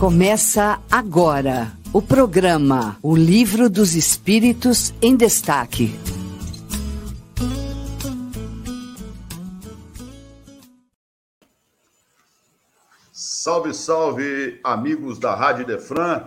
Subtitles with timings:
[0.00, 5.90] Começa agora o programa O Livro dos Espíritos em Destaque.
[13.12, 16.26] Salve, salve, amigos da Rádio Defran.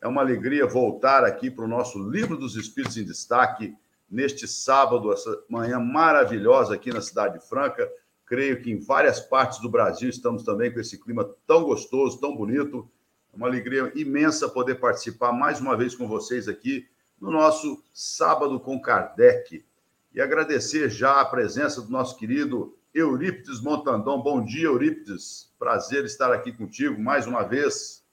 [0.00, 3.72] É uma alegria voltar aqui para o nosso Livro dos Espíritos em Destaque
[4.10, 7.88] neste sábado, essa manhã maravilhosa aqui na Cidade Franca.
[8.26, 12.36] Creio que em várias partes do Brasil estamos também com esse clima tão gostoso, tão
[12.36, 12.90] bonito.
[13.32, 16.86] Uma alegria imensa poder participar mais uma vez com vocês aqui
[17.18, 19.64] no nosso Sábado com Kardec.
[20.12, 24.20] E agradecer já a presença do nosso querido Eurípides Montandon.
[24.20, 25.50] Bom dia, Eurípides.
[25.58, 28.04] Prazer estar aqui contigo mais uma vez.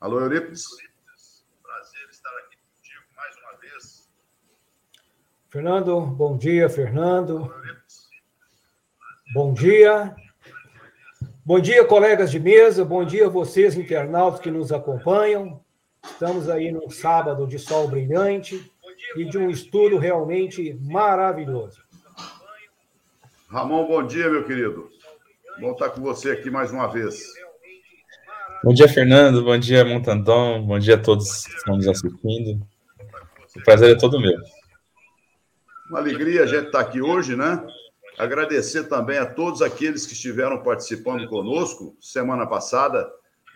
[0.00, 0.66] Alô, Eurípides.
[1.62, 4.10] Prazer estar aqui contigo mais uma vez.
[5.48, 7.54] Fernando, bom dia, Fernando.
[9.32, 10.16] Bom dia.
[11.48, 15.58] Bom dia, colegas de mesa, bom dia a vocês, internautas que nos acompanham.
[16.04, 18.70] Estamos aí num sábado de sol brilhante
[19.16, 21.80] e de um estudo realmente maravilhoso.
[23.48, 24.90] Ramon, bom dia, meu querido.
[25.58, 27.32] Bom estar com você aqui mais uma vez.
[28.62, 29.42] Bom dia, Fernando.
[29.42, 30.62] Bom dia, Montandão.
[30.62, 32.60] Bom dia a todos que estão nos assistindo.
[33.56, 34.38] O prazer é todo meu.
[35.88, 37.66] Uma alegria a gente estar aqui hoje, né?
[38.18, 43.08] Agradecer também a todos aqueles que estiveram participando conosco semana passada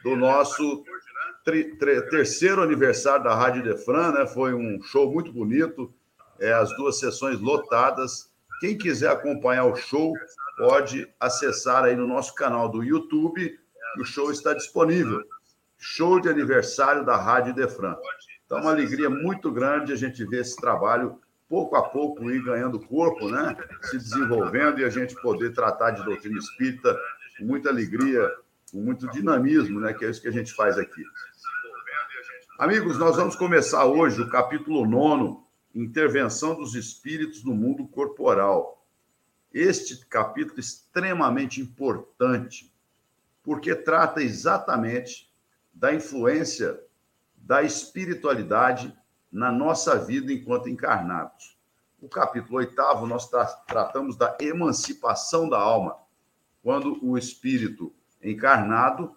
[0.04, 0.84] do nosso
[2.10, 4.26] terceiro aniversário da Rádio Defran, né?
[4.26, 5.92] Foi um show muito bonito,
[6.38, 8.30] é, as duas sessões lotadas.
[8.60, 10.14] Quem quiser acompanhar o show
[10.56, 13.58] pode acessar aí no nosso canal do YouTube,
[13.98, 15.24] o show está disponível.
[15.76, 17.96] Show de aniversário da Rádio Defran.
[18.46, 21.18] Então, uma alegria muito grande a gente ver esse trabalho
[21.52, 23.54] pouco a pouco ir ganhando corpo, né?
[23.82, 26.98] Se desenvolvendo e a gente poder tratar de doutrina espírita
[27.36, 28.26] com muita alegria,
[28.70, 29.92] com muito dinamismo, né?
[29.92, 31.04] Que é isso que a gente faz aqui.
[32.58, 35.40] Amigos, nós vamos começar hoje o capítulo 9,
[35.74, 38.82] Intervenção dos Espíritos no Mundo Corporal.
[39.52, 42.74] Este capítulo é extremamente importante,
[43.42, 45.30] porque trata exatamente
[45.70, 46.80] da influência
[47.36, 48.96] da espiritualidade
[49.32, 51.56] na nossa vida enquanto encarnados.
[52.00, 55.96] No capítulo oitavo, nós tra tratamos da emancipação da alma,
[56.62, 59.16] quando o espírito encarnado,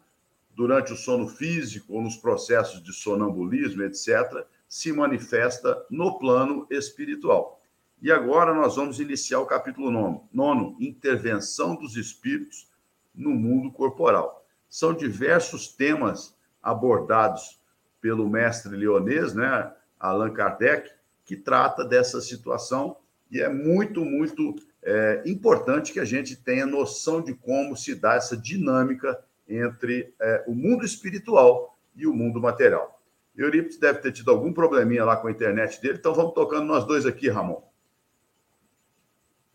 [0.52, 7.62] durante o sono físico ou nos processos de sonambulismo, etc., se manifesta no plano espiritual.
[8.02, 12.70] E agora nós vamos iniciar o capítulo nono, nono intervenção dos espíritos
[13.14, 14.46] no mundo corporal.
[14.70, 17.60] São diversos temas abordados
[18.02, 19.74] pelo mestre leonês, né?
[20.06, 20.92] Allan Kardec,
[21.24, 22.98] que trata dessa situação
[23.32, 28.16] e é muito, muito é, importante que a gente tenha noção de como se dá
[28.16, 33.02] essa dinâmica entre é, o mundo espiritual e o mundo material.
[33.36, 36.86] Eurípides deve ter tido algum probleminha lá com a internet dele, então vamos tocando nós
[36.86, 37.62] dois aqui, Ramon.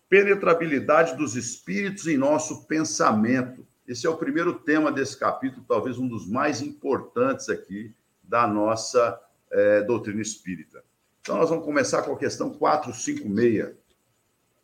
[0.08, 3.66] Penetrabilidade dos espíritos em nosso pensamento.
[3.86, 9.18] Esse é o primeiro tema desse capítulo, talvez um dos mais importantes aqui da nossa
[9.50, 10.84] é, doutrina espírita.
[11.20, 13.76] Então, nós vamos começar com a questão 456.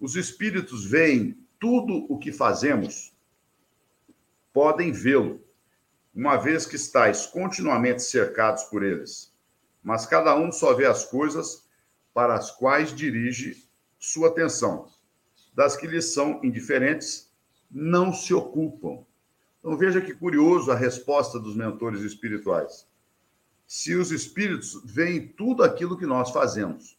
[0.00, 3.14] Os espíritos veem tudo o que fazemos,
[4.52, 5.42] podem vê-lo,
[6.14, 9.32] uma vez que estáis continuamente cercados por eles.
[9.82, 11.66] Mas cada um só vê as coisas
[12.14, 13.68] para as quais dirige
[13.98, 14.88] sua atenção.
[15.54, 17.30] Das que lhes são indiferentes,
[17.70, 19.04] não se ocupam.
[19.58, 22.86] Então veja que curioso a resposta dos mentores espirituais
[23.66, 26.96] se os espíritos veem tudo aquilo que nós fazemos.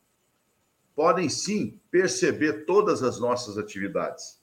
[0.93, 4.41] Podem sim perceber todas as nossas atividades,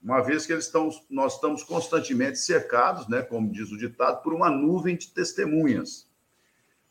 [0.00, 4.32] uma vez que eles estão, nós estamos constantemente cercados, né, como diz o ditado, por
[4.32, 6.08] uma nuvem de testemunhas.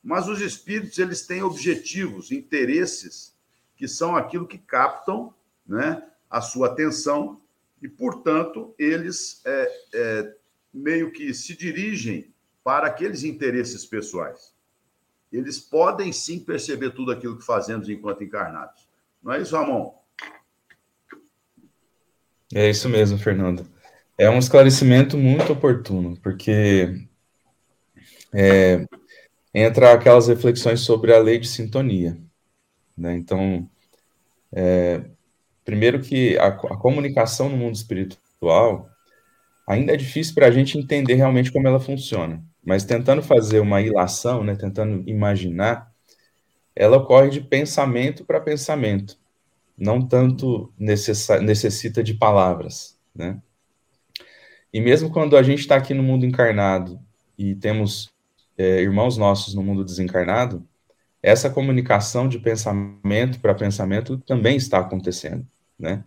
[0.03, 3.33] Mas os espíritos eles têm objetivos, interesses
[3.77, 5.33] que são aquilo que captam,
[5.65, 7.41] né, a sua atenção
[7.81, 10.35] e, portanto, eles é, é,
[10.73, 14.56] meio que se dirigem para aqueles interesses pessoais
[15.31, 18.87] eles podem sim perceber tudo aquilo que fazemos enquanto encarnados.
[19.21, 19.93] Não é isso, Ramon?
[22.53, 23.67] É isso mesmo, Fernando.
[24.17, 27.05] É um esclarecimento muito oportuno, porque
[28.33, 28.85] é,
[29.53, 32.17] entra aquelas reflexões sobre a lei de sintonia.
[32.97, 33.15] Né?
[33.15, 33.69] Então,
[34.51, 35.03] é,
[35.65, 38.89] primeiro que a, a comunicação no mundo espiritual
[39.67, 43.79] ainda é difícil para a gente entender realmente como ela funciona mas tentando fazer uma
[43.81, 45.89] ilação, né, tentando imaginar,
[46.75, 49.17] ela ocorre de pensamento para pensamento,
[49.77, 53.41] não tanto necessita de palavras, né?
[54.73, 56.99] E mesmo quando a gente está aqui no mundo encarnado
[57.37, 58.11] e temos
[58.57, 60.67] é, irmãos nossos no mundo desencarnado,
[61.23, 65.47] essa comunicação de pensamento para pensamento também está acontecendo,
[65.79, 66.03] né?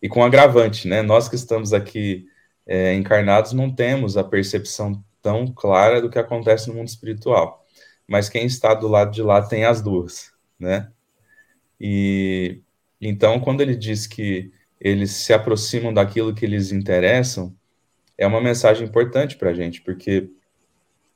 [0.00, 1.02] E com agravante, né?
[1.02, 2.28] Nós que estamos aqui
[2.64, 7.64] é, encarnados não temos a percepção tão clara do que acontece no mundo espiritual,
[8.08, 10.90] mas quem está do lado de lá tem as duas, né?
[11.80, 12.60] E
[13.00, 17.54] então, quando ele diz que eles se aproximam daquilo que lhes interessam,
[18.18, 20.28] é uma mensagem importante para a gente, porque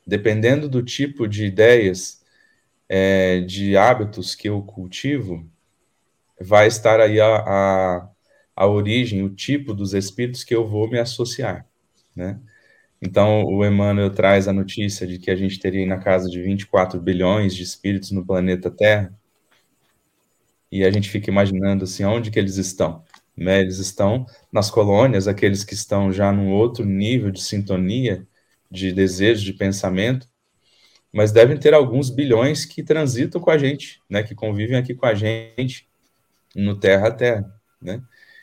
[0.06, 2.22] dependendo do tipo de ideias,
[2.88, 5.46] é, de hábitos que eu cultivo,
[6.40, 8.08] vai estar aí a, a,
[8.56, 11.66] a origem, o tipo dos espíritos que eu vou me associar,
[12.14, 12.38] né?
[13.06, 16.98] Então, o Emmanuel traz a notícia de que a gente teria na casa de 24
[16.98, 19.14] bilhões de espíritos no planeta Terra,
[20.72, 23.04] e a gente fica imaginando assim, onde que eles estão?
[23.36, 23.60] Né?
[23.60, 28.26] Eles estão nas colônias, aqueles que estão já num outro nível de sintonia,
[28.70, 30.26] de desejo, de pensamento,
[31.12, 34.24] mas devem ter alguns bilhões que transitam com a gente, né?
[34.24, 35.86] Que convivem aqui com a gente
[36.56, 38.02] no terra a terra, né?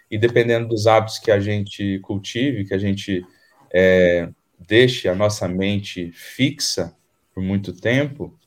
[0.09, 3.25] E dependendo dos hábitos que a gente cultive, que a gente
[3.73, 4.29] é,
[4.67, 6.95] deixe a nossa mente fixa
[7.33, 8.37] por muito tempo,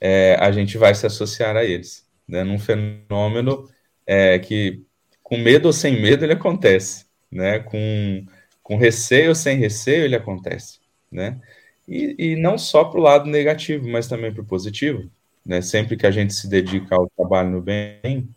[0.00, 3.68] é, a gente vai se associar a eles né, num fenômeno
[4.06, 4.82] é, que,
[5.22, 8.24] com medo ou sem medo, ele acontece, né, com,
[8.62, 10.80] com receio ou sem receio, ele acontece,
[11.10, 11.40] né,
[11.86, 15.10] e, e não só para o lado negativo, mas também para o positivo,
[15.44, 18.28] né, sempre que a gente se dedica ao trabalho no bem,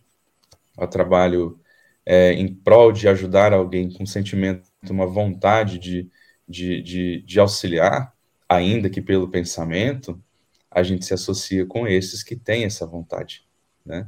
[0.76, 1.60] ao trabalho
[2.06, 6.10] é, em prol de ajudar alguém com sentimento, uma vontade de,
[6.48, 8.14] de, de, de auxiliar,
[8.48, 10.22] ainda que pelo pensamento,
[10.70, 13.46] a gente se associa com esses que têm essa vontade
[13.86, 14.08] né?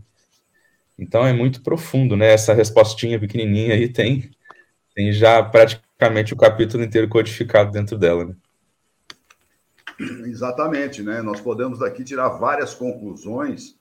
[0.97, 2.33] Então é muito profundo, né?
[2.33, 4.31] Essa respostinha pequenininha aí tem,
[4.95, 8.35] tem já praticamente o capítulo inteiro codificado dentro dela, né?
[10.25, 11.21] Exatamente, né?
[11.21, 13.75] Nós podemos daqui tirar várias conclusões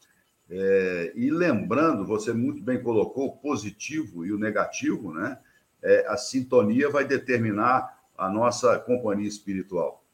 [0.48, 5.38] é, e lembrando, você muito bem colocou o positivo e o negativo, né?
[5.82, 10.04] É, a sintonia vai determinar a nossa companhia espiritual.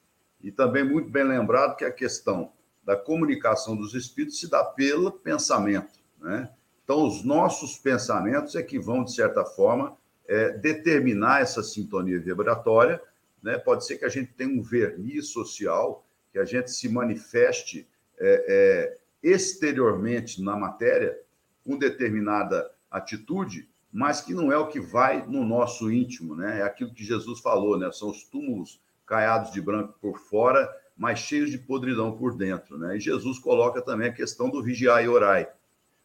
[0.42, 2.52] E também muito bem lembrado que a questão
[2.84, 6.00] da comunicação dos espíritos se dá pelo pensamento.
[6.20, 6.50] Né?
[6.84, 9.96] Então, os nossos pensamentos é que vão, de certa forma,
[10.26, 13.00] é, determinar essa sintonia vibratória.
[13.42, 13.56] Né?
[13.56, 17.88] Pode ser que a gente tenha um verniz social, que a gente se manifeste
[18.18, 21.18] é, é, exteriormente na matéria
[21.64, 26.60] com determinada atitude, mas que não é o que vai no nosso íntimo, né?
[26.60, 27.90] É aquilo que Jesus falou, né?
[27.92, 32.78] São os túmulos caiados de branco por fora mas cheios de podridão por dentro.
[32.78, 32.96] Né?
[32.96, 35.48] E Jesus coloca também a questão do vigiar e orai.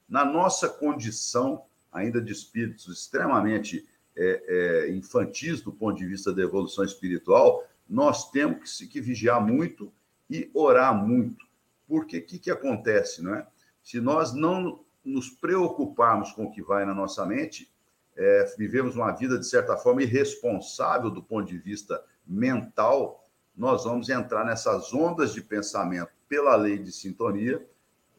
[0.08, 6.42] Na nossa condição, ainda de espíritos extremamente é, é, infantis do ponto de vista da
[6.42, 9.92] evolução espiritual, nós temos que, que vigiar muito
[10.30, 11.46] e orar muito.
[11.88, 13.22] Porque o que, que acontece?
[13.22, 13.46] Não é?
[13.84, 17.72] Se nós não nos preocuparmos com o que vai na nossa mente,
[18.18, 23.24] é, vivemos uma vida, de certa forma, irresponsável do ponto de vista mental,
[23.56, 27.66] nós vamos entrar nessas ondas de pensamento pela lei de sintonia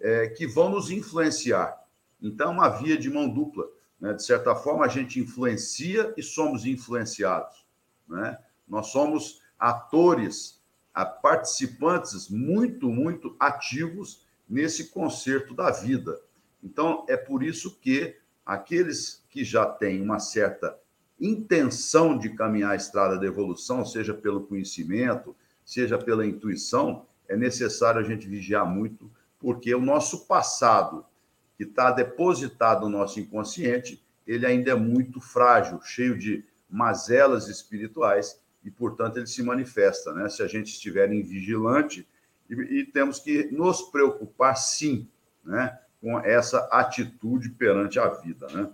[0.01, 1.77] é, que vão nos influenciar.
[2.23, 3.69] Então, é uma via de mão dupla.
[4.01, 4.15] Né?
[4.15, 7.67] De certa forma, a gente influencia e somos influenciados.
[8.09, 8.39] Né?
[8.69, 10.63] Nós somos atores,
[11.23, 16.21] participantes muito, muito ativos nesse concerto da vida.
[16.63, 18.17] Então, é por isso que
[18.49, 20.75] aqueles que já têm uma certa
[21.21, 25.37] intenção de caminhar a estrada da evolução, seja pelo conhecimento,
[25.67, 31.05] seja pela intuição, é necessário a gente vigiar muito, porque o nosso passado,
[31.59, 38.41] que está depositado no nosso inconsciente, ele ainda é muito frágil, cheio de mazelas espirituais,
[38.65, 40.29] e, portanto, ele se manifesta, né?
[40.31, 42.09] Se a gente estiver em vigilante,
[42.49, 45.07] e, e temos que nos preocupar, sim,
[45.45, 45.79] né?
[46.01, 48.69] Com essa atitude perante a vida, né?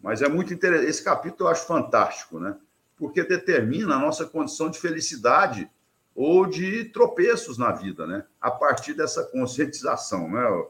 [0.00, 0.88] Mas é muito interessante.
[0.88, 2.56] Esse capítulo eu acho fantástico, né?
[2.96, 5.68] Porque determina a nossa condição de felicidade
[6.14, 8.24] ou de tropeços na vida, né?
[8.40, 10.64] A partir dessa conscientização, né,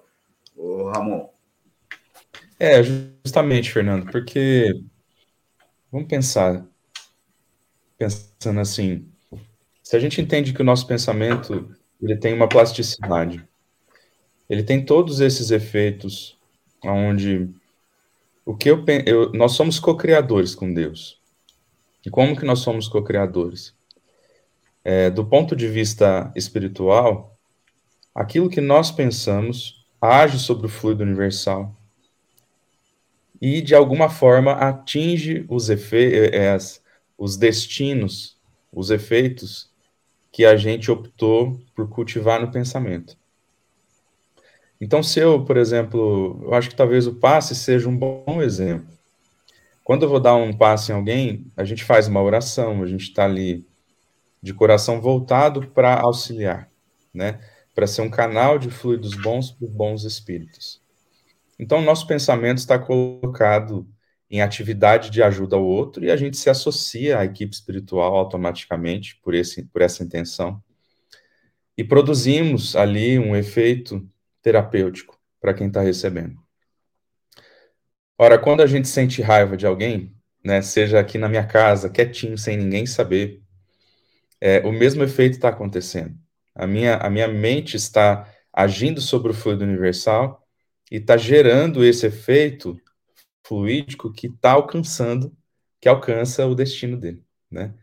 [0.56, 1.28] o Ramon?
[2.58, 4.72] É, justamente, Fernando, porque
[5.90, 6.64] vamos pensar,
[7.98, 9.06] pensando assim,
[9.82, 11.68] se a gente entende que o nosso pensamento
[12.00, 13.46] ele tem uma plasticidade,
[14.48, 16.36] ele tem todos esses efeitos
[16.82, 17.48] onde
[18.44, 21.20] o que eu, eu nós somos co-criadores com Deus.
[22.04, 23.74] E como que nós somos co-criadores?
[24.84, 27.38] É, do ponto de vista espiritual,
[28.14, 31.74] aquilo que nós pensamos age sobre o fluido universal
[33.40, 36.56] e de alguma forma atinge os efeitos, é,
[37.16, 38.34] os destinos
[38.74, 39.70] os efeitos
[40.32, 43.16] que a gente optou por cultivar no pensamento.
[44.80, 48.92] Então, se eu, por exemplo, eu acho que talvez o passe seja um bom exemplo.
[49.82, 53.02] Quando eu vou dar um passe em alguém, a gente faz uma oração, a gente
[53.04, 53.66] está ali
[54.42, 56.70] de coração voltado para auxiliar,
[57.12, 57.40] né?
[57.74, 60.80] Para ser um canal de fluidos bons para bons espíritos.
[61.58, 63.86] Então, nosso pensamento está colocado
[64.30, 69.18] em atividade de ajuda ao outro e a gente se associa à equipe espiritual automaticamente
[69.22, 70.62] por, esse, por essa intenção.
[71.76, 74.06] E produzimos ali um efeito
[74.44, 76.38] terapêutico para quem está recebendo.
[78.18, 82.36] Ora, quando a gente sente raiva de alguém, né, seja aqui na minha casa, quietinho,
[82.36, 83.42] sem ninguém saber,
[84.40, 86.14] é, o mesmo efeito está acontecendo.
[86.54, 90.46] A minha, a minha mente está agindo sobre o fluido universal
[90.92, 92.78] e está gerando esse efeito
[93.42, 95.34] fluídico que está alcançando,
[95.80, 97.74] que alcança o destino dele, né?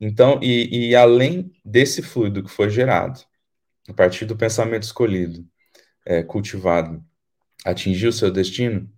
[0.00, 3.20] Então, e, e além desse fluido que foi gerado,
[3.88, 5.46] a partir do pensamento escolhido,
[6.08, 7.04] é, cultivado,
[7.64, 8.90] atingir o seu destino,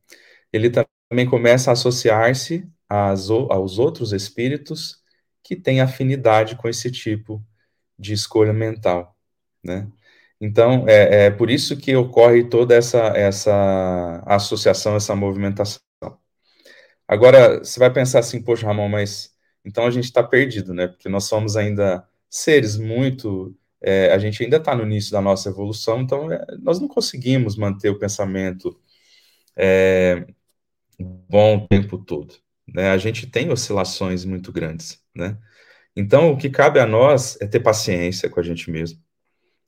[0.52, 5.02] ele também começa a associar-se aos outros espíritos
[5.42, 7.44] que têm afinidade com esse tipo
[7.98, 9.16] de escolha mental,
[9.64, 9.88] né?
[10.40, 15.80] Então, é, é por isso que ocorre toda essa, essa associação, essa movimentação.
[17.06, 20.86] Agora, você vai pensar assim, poxa, Ramon, mas então a gente está perdido, né?
[20.88, 23.56] Porque nós somos ainda seres muito.
[23.82, 27.56] É, a gente ainda está no início da nossa evolução, então é, nós não conseguimos
[27.56, 28.78] manter o pensamento
[29.56, 30.26] é,
[30.98, 32.34] bom o tempo todo.
[32.66, 32.90] Né?
[32.90, 35.38] A gente tem oscilações muito grandes, né?
[35.96, 39.02] Então, o que cabe a nós é ter paciência com a gente mesmo,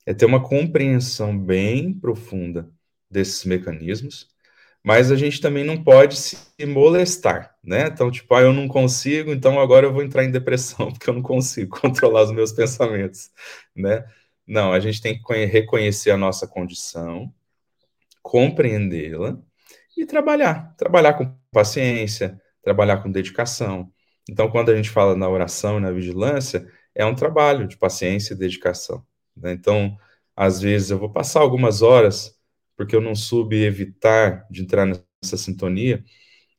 [0.05, 2.71] é ter uma compreensão bem profunda
[3.09, 4.32] desses mecanismos
[4.83, 7.87] mas a gente também não pode se molestar, né?
[7.87, 11.13] Então, tipo, ah, eu não consigo, então agora eu vou entrar em depressão, porque eu
[11.13, 13.31] não consigo controlar os meus pensamentos,
[13.75, 14.05] né?
[14.45, 17.33] Não, a gente tem que reconhecer a nossa condição,
[18.21, 19.39] compreendê-la
[19.97, 20.75] e trabalhar.
[20.77, 23.91] Trabalhar com paciência, trabalhar com dedicação.
[24.29, 28.33] Então, quando a gente fala na oração e na vigilância, é um trabalho de paciência
[28.33, 29.05] e dedicação.
[29.35, 29.53] Né?
[29.53, 29.97] Então,
[30.35, 32.37] às vezes, eu vou passar algumas horas
[32.75, 36.03] porque eu não soube evitar de entrar nessa sintonia,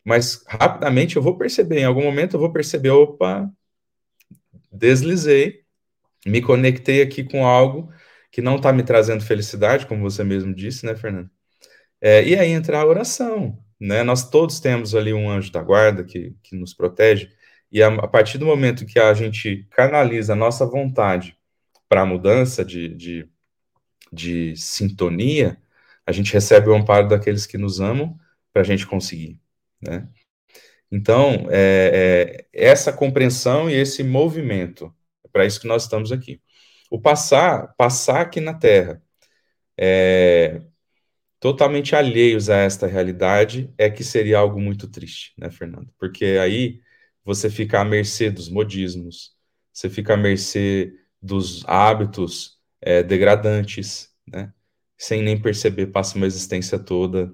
[0.04, 3.50] mas rapidamente eu vou perceber, em algum momento eu vou perceber, opa,
[4.71, 5.62] deslizei,
[6.26, 7.92] me conectei aqui com algo
[8.30, 11.30] que não está me trazendo felicidade, como você mesmo disse, né, Fernando?
[12.00, 14.02] É, e aí entrar a oração, né?
[14.02, 17.30] Nós todos temos ali um anjo da guarda que, que nos protege,
[17.71, 21.37] e a, a partir do momento que a gente canaliza a nossa vontade
[21.88, 23.28] para a mudança de, de,
[24.12, 25.56] de sintonia,
[26.06, 28.18] a gente recebe o amparo daqueles que nos amam
[28.52, 29.40] para a gente conseguir,
[29.80, 30.08] né?
[30.90, 34.94] Então, é, é, essa compreensão e esse movimento,
[35.25, 36.40] é para isso que nós estamos aqui.
[36.90, 39.02] O passar, passar aqui na Terra,
[39.76, 40.61] é,
[41.40, 45.92] totalmente alheios a esta realidade, é que seria algo muito triste, né, Fernando?
[45.99, 46.80] Porque aí
[47.25, 49.32] você fica à mercê dos modismos,
[49.73, 54.52] você fica à mercê dos hábitos é, degradantes, né?
[54.96, 57.32] Sem nem perceber, passa uma existência toda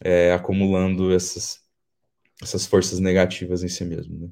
[0.00, 1.60] é, acumulando essas,
[2.42, 4.18] essas forças negativas em si mesmo.
[4.18, 4.30] Né?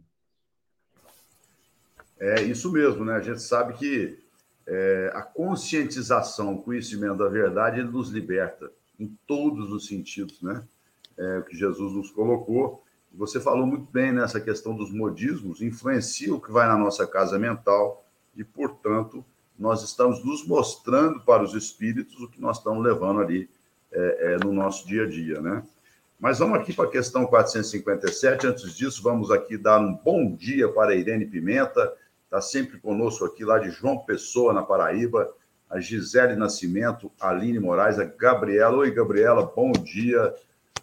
[2.18, 3.14] É isso mesmo, né?
[3.14, 4.18] A gente sabe que
[4.66, 10.66] é, a conscientização, o conhecimento da verdade, ele nos liberta em todos os sentidos, né?
[11.16, 12.82] É, o que Jesus nos colocou.
[13.12, 17.38] Você falou muito bem nessa questão dos modismos, influencia o que vai na nossa casa
[17.38, 18.04] mental
[18.34, 19.24] e, portanto,
[19.58, 23.49] nós estamos nos mostrando para os espíritos o que nós estamos levando ali
[23.92, 25.62] é, é, no nosso dia a dia, né?
[26.18, 28.46] Mas vamos aqui para a questão 457.
[28.46, 31.92] Antes disso, vamos aqui dar um bom dia para a Irene Pimenta,
[32.25, 35.32] está sempre conosco aqui lá de João Pessoa, na Paraíba,
[35.68, 38.76] a Gisele Nascimento, a Aline Moraes, a Gabriela.
[38.78, 40.34] Oi, Gabriela, bom dia.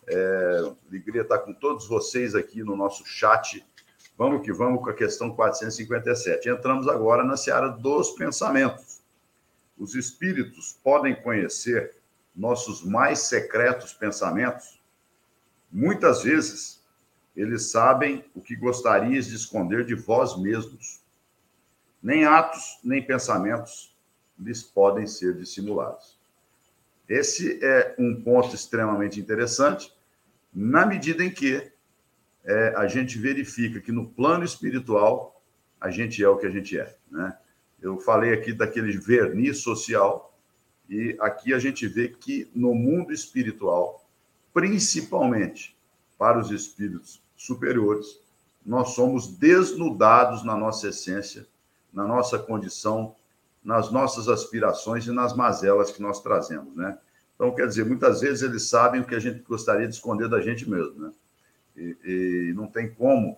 [0.08, 3.66] É, alegria estar com todos vocês aqui no nosso chat
[4.22, 6.48] Vamos que vamos com a questão 457.
[6.48, 9.02] Entramos agora na seara dos pensamentos.
[9.76, 11.96] Os espíritos podem conhecer
[12.36, 14.80] nossos mais secretos pensamentos?
[15.72, 16.84] Muitas vezes,
[17.36, 21.02] eles sabem o que gostarias de esconder de vós mesmos.
[22.00, 23.92] Nem atos, nem pensamentos
[24.38, 26.16] lhes podem ser dissimulados.
[27.10, 29.92] Esse é um ponto extremamente interessante,
[30.54, 31.72] na medida em que
[32.44, 35.42] é, a gente verifica que no plano espiritual
[35.80, 36.96] a gente é o que a gente é.
[37.10, 37.38] Né?
[37.82, 40.38] Eu falei aqui daquele verniz social,
[40.90, 44.06] e aqui a gente vê que no mundo espiritual,
[44.54, 45.78] principalmente
[46.18, 48.20] para os espíritos superiores,
[48.66, 51.48] nós somos desnudados na nossa essência
[51.92, 53.16] na nossa condição,
[53.64, 56.98] nas nossas aspirações e nas mazelas que nós trazemos, né?
[57.36, 60.42] Então, quer dizer, muitas vezes eles sabem o que a gente gostaria de esconder da
[60.42, 61.12] gente mesmo, né?
[61.82, 63.38] E, e não tem como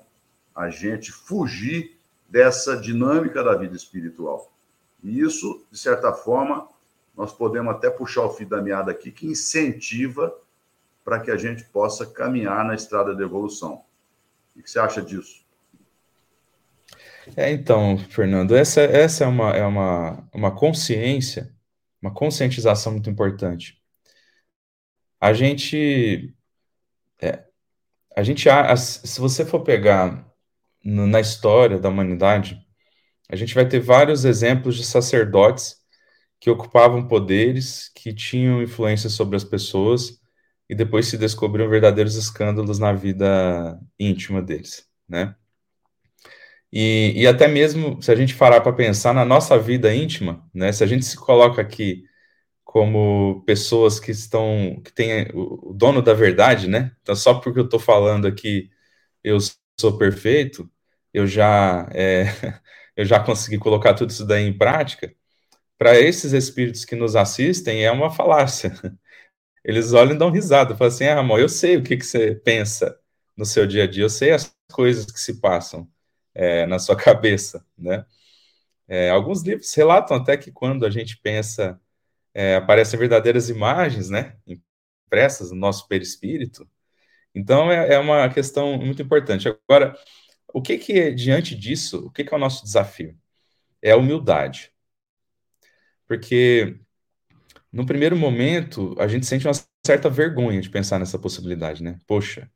[0.54, 1.98] a gente fugir
[2.28, 4.52] dessa dinâmica da vida espiritual.
[5.02, 6.68] E isso, de certa forma,
[7.16, 10.36] nós podemos até puxar o fio da meada aqui, que incentiva
[11.04, 13.84] para que a gente possa caminhar na estrada da evolução.
[14.56, 15.44] O que você acha disso?
[17.36, 21.54] É, então, Fernando, essa, essa é, uma, é uma, uma consciência,
[22.02, 23.82] uma conscientização muito importante.
[25.20, 26.34] A gente.
[27.22, 27.46] É,
[28.16, 28.48] a gente.
[28.78, 30.26] Se você for pegar
[30.84, 32.60] na história da humanidade,
[33.30, 35.78] a gente vai ter vários exemplos de sacerdotes
[36.40, 40.20] que ocupavam poderes, que tinham influência sobre as pessoas
[40.70, 45.36] e depois se descobriram verdadeiros escândalos na vida íntima deles, né?
[46.72, 50.72] E, e até mesmo se a gente parar para pensar na nossa vida íntima, né?
[50.72, 52.04] Se a gente se coloca aqui
[52.74, 56.92] como pessoas que estão, que têm o, dono da verdade, né?
[57.04, 58.72] Então, só porque eu estou falando aqui,
[59.24, 59.38] eu
[59.80, 60.68] sou perfeito,
[61.14, 62.26] eu já, é,
[62.98, 65.14] eu já consegui colocar tudo isso daí em prática.
[65.78, 68.74] Para esses espíritos que nos assistem, é uma falácia.
[69.64, 72.36] Eles olham e dão risada, falam assim: ah, amor, eu sei o que, que você
[72.36, 73.00] pensa
[73.38, 75.88] no seu dia a dia, eu sei as coisas que se passam
[76.36, 78.06] é, na sua cabeça, né?
[78.88, 81.80] É, alguns livros relatam até que quando a gente pensa,
[82.34, 84.38] é, aparecem verdadeiras imagens, né?
[84.48, 86.68] Impressas no nosso perispírito.
[87.36, 89.48] Então, é, é uma questão muito importante.
[89.70, 89.96] Agora,
[90.54, 93.18] o que que, diante disso, o que que é o nosso desafio?
[93.82, 94.72] É a humildade.
[96.08, 96.80] Porque
[97.72, 99.54] no primeiro momento, a gente sente uma
[99.86, 101.98] certa vergonha de pensar nessa possibilidade, né?
[102.08, 102.50] Poxa,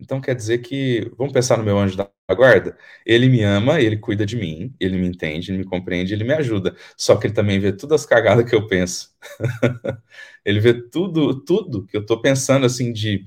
[0.00, 2.76] então quer dizer que, vamos pensar no meu anjo da guarda?
[3.04, 6.34] Ele me ama, ele cuida de mim, ele me entende, ele me compreende, ele me
[6.34, 6.76] ajuda.
[6.96, 9.10] Só que ele também vê todas as cagadas que eu penso.
[10.44, 13.26] ele vê tudo, tudo que eu estou pensando assim de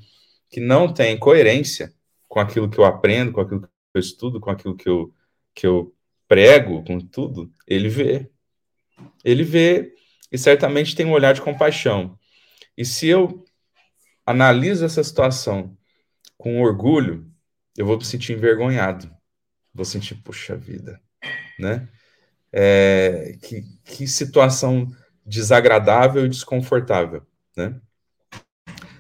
[0.50, 1.94] que não tem coerência
[2.28, 5.14] com aquilo que eu aprendo, com aquilo que eu estudo, com aquilo que eu,
[5.54, 5.94] que eu
[6.28, 7.52] prego, com tudo.
[7.68, 8.30] Ele vê.
[9.26, 9.94] Ele vê
[10.32, 12.18] e certamente tem um olhar de compaixão.
[12.78, 13.44] E se eu
[14.26, 15.78] analiso essa situação
[16.42, 17.32] com orgulho,
[17.78, 19.16] eu vou me sentir envergonhado.
[19.72, 21.00] Vou sentir, puxa vida,
[21.60, 21.88] né?
[22.52, 24.88] É, que, que situação
[25.24, 27.24] desagradável e desconfortável,
[27.56, 27.80] né?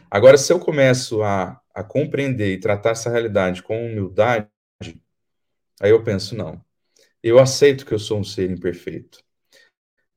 [0.10, 4.48] Agora, se eu começo a, a compreender e tratar essa realidade com humildade,
[5.82, 6.64] aí eu penso, não,
[7.24, 9.24] eu aceito que eu sou um ser imperfeito.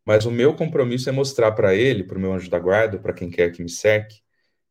[0.04, 3.14] Mas o meu compromisso é mostrar para ele, para o meu anjo da guarda, para
[3.14, 4.20] quem quer que me cerque,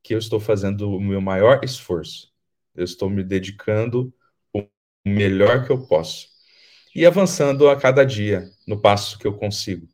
[0.03, 2.32] que eu estou fazendo o meu maior esforço.
[2.75, 4.13] Eu estou me dedicando
[4.53, 4.65] o
[5.05, 6.27] melhor que eu posso.
[6.95, 9.87] E avançando a cada dia, no passo que eu consigo.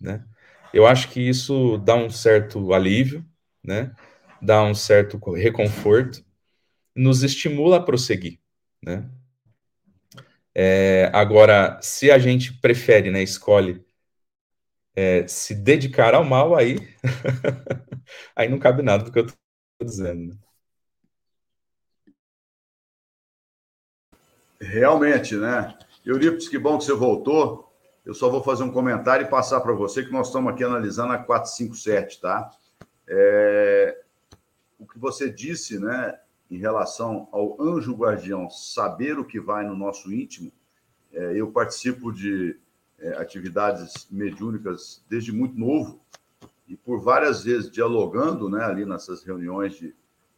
[0.00, 0.24] Né?
[0.72, 3.24] Eu acho que isso dá um certo alívio,
[3.62, 3.94] né?
[4.42, 6.24] dá um certo reconforto,
[6.94, 8.38] nos estimula a prosseguir.
[8.82, 9.08] Né?
[10.54, 13.84] É, agora, se a gente prefere, né, escolhe
[14.94, 16.76] é, se dedicar ao mal, aí,
[18.36, 19.38] aí não cabe nada do que eu estou
[19.82, 20.34] dizendo.
[20.34, 20.43] Né?
[24.64, 25.76] Realmente, né?
[26.04, 27.70] Eurípides, que bom que você voltou.
[28.04, 31.12] Eu só vou fazer um comentário e passar para você que nós estamos aqui analisando
[31.12, 32.50] a 457, tá?
[33.06, 34.00] É...
[34.78, 36.18] O que você disse, né,
[36.50, 40.52] em relação ao anjo guardião saber o que vai no nosso íntimo,
[41.12, 42.58] é, eu participo de
[42.98, 46.00] é, atividades mediúnicas desde muito novo
[46.66, 49.94] e por várias vezes dialogando, né, ali nessas reuniões de,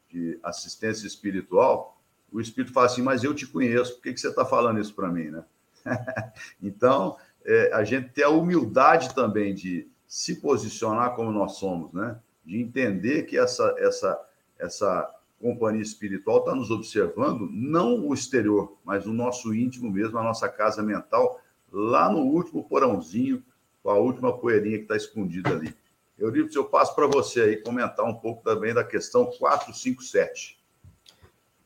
[0.09, 1.96] de assistência espiritual,
[2.37, 4.95] o espírito fala assim: Mas eu te conheço, por que, que você está falando isso
[4.95, 5.45] para mim, né?
[6.63, 12.19] então, é, a gente tem a humildade também de se posicionar como nós somos, né?
[12.45, 14.21] De entender que essa, essa,
[14.59, 20.23] essa companhia espiritual está nos observando, não o exterior, mas o nosso íntimo mesmo, a
[20.23, 21.41] nossa casa mental,
[21.73, 23.43] lá no último porãozinho,
[23.83, 25.75] com a última poeirinha que está escondida ali.
[26.19, 30.56] Eurípides, eu passo para você aí comentar um pouco também da questão 457.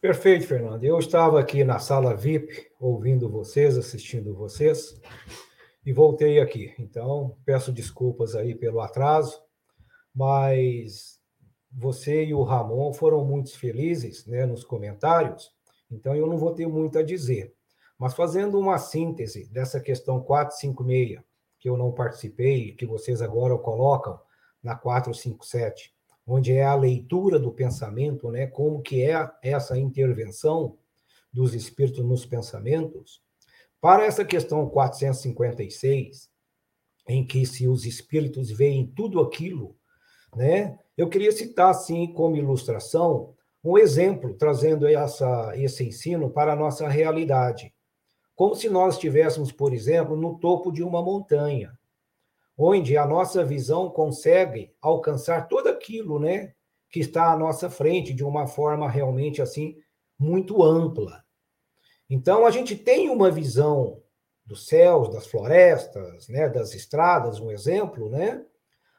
[0.01, 0.83] Perfeito, Fernando.
[0.83, 4.99] Eu estava aqui na sala VIP, ouvindo vocês, assistindo vocês,
[5.85, 6.75] e voltei aqui.
[6.79, 9.39] Então, peço desculpas aí pelo atraso,
[10.15, 11.21] mas
[11.71, 15.53] você e o Ramon foram muito felizes né, nos comentários,
[15.91, 17.55] então eu não vou ter muito a dizer.
[17.99, 21.23] Mas fazendo uma síntese dessa questão 456,
[21.59, 24.19] que eu não participei, que vocês agora colocam
[24.63, 25.93] na 457,
[26.33, 30.79] onde é a leitura do pensamento, né, como que é essa intervenção
[31.33, 33.21] dos espíritos nos pensamentos,
[33.81, 36.29] Para essa questão 456,
[37.09, 39.75] em que se os espíritos veem tudo aquilo,
[40.37, 40.79] né?
[40.97, 46.87] Eu queria citar assim como ilustração um exemplo trazendo essa, esse ensino para a nossa
[46.89, 47.73] realidade.
[48.37, 51.73] Como se nós estivéssemos, por exemplo, no topo de uma montanha,
[52.63, 56.53] onde a nossa visão consegue alcançar tudo aquilo, né,
[56.91, 59.79] que está à nossa frente de uma forma realmente assim
[60.19, 61.25] muito ampla.
[62.09, 64.03] Então a gente tem uma visão
[64.45, 68.45] dos céus, das florestas, né, das estradas, um exemplo, né?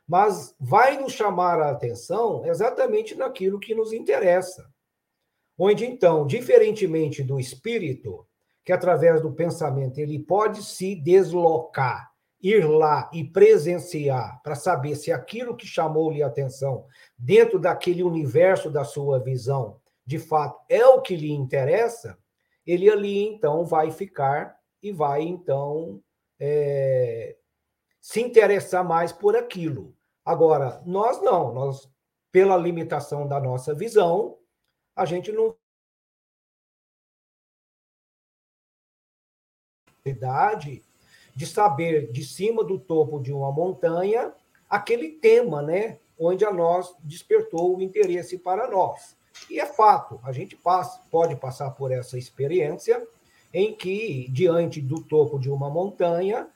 [0.08, 4.68] Mas vai nos chamar a atenção exatamente naquilo que nos interessa.
[5.56, 8.26] Onde então, diferentemente do espírito,
[8.66, 12.11] que através do pensamento ele pode se deslocar,
[12.42, 16.86] ir lá e presenciar para saber se aquilo que chamou-lhe atenção
[17.18, 22.18] dentro daquele universo da sua visão, de fato é o que lhe interessa,
[22.66, 26.02] ele ali então vai ficar e vai então
[26.40, 27.38] é,
[28.00, 29.96] se interessar mais por aquilo.
[30.26, 31.90] Agora, nós não, nós,
[32.32, 34.38] pela limitação da nossa visão,
[34.96, 35.56] a gente não
[40.04, 40.84] idade
[41.36, 44.34] de saber de cima do topo de uma montanha
[44.70, 49.18] aquele tema, né, onde a nós despertou o interesse para nós.
[49.50, 53.06] E é fato, a gente passa, pode passar por essa experiência
[53.54, 56.48] em que diante do topo de uma montanha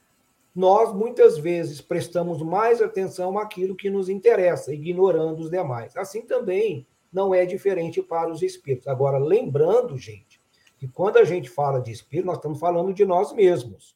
[0.56, 5.98] nós muitas vezes prestamos mais atenção àquilo que nos interessa, ignorando os demais.
[5.98, 8.88] Assim também não é diferente para os espíritos.
[8.88, 10.42] Agora, lembrando, gente,
[10.78, 13.95] que quando a gente fala de espírito, nós estamos falando de nós mesmos.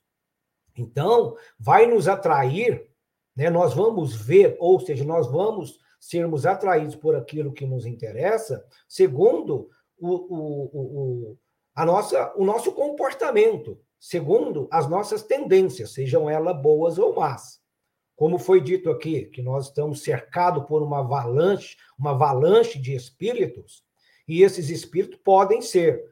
[0.76, 2.90] Então, vai nos atrair,
[3.36, 3.50] né?
[3.50, 9.70] nós vamos ver, ou seja, nós vamos sermos atraídos por aquilo que nos interessa, segundo
[9.98, 11.38] o, o, o,
[11.76, 17.60] a nossa, o nosso comportamento segundo as nossas tendências, sejam elas boas ou más.
[18.16, 23.84] Como foi dito aqui, que nós estamos cercados por uma avalanche, uma avalanche de espíritos,
[24.28, 26.04] e esses espíritos podem ser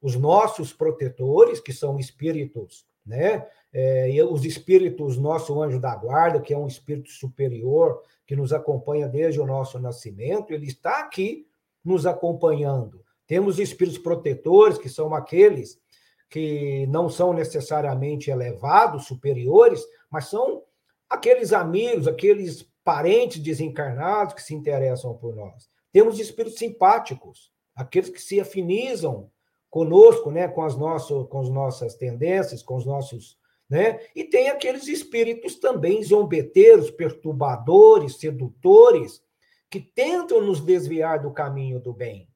[0.00, 3.46] os nossos protetores, que são espíritos, né?
[3.72, 8.52] É, e os espíritos, nosso anjo da guarda, que é um espírito superior, que nos
[8.52, 11.46] acompanha desde o nosso nascimento, ele está aqui
[11.84, 13.04] nos acompanhando.
[13.26, 15.80] Temos espíritos protetores, que são aqueles
[16.28, 20.62] que não são necessariamente elevados, superiores, mas são
[21.08, 25.68] aqueles amigos, aqueles parentes desencarnados que se interessam por nós.
[25.92, 29.28] Temos espíritos simpáticos, aqueles que se afinizam
[29.68, 33.36] conosco, né, com as nossas, com as nossas tendências, com os nossos,
[33.70, 34.00] né?
[34.16, 39.22] E tem aqueles espíritos também zombeteiros, perturbadores, sedutores,
[39.70, 42.28] que tentam nos desviar do caminho do bem,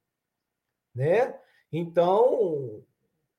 [0.94, 1.36] né?
[1.72, 2.84] Então,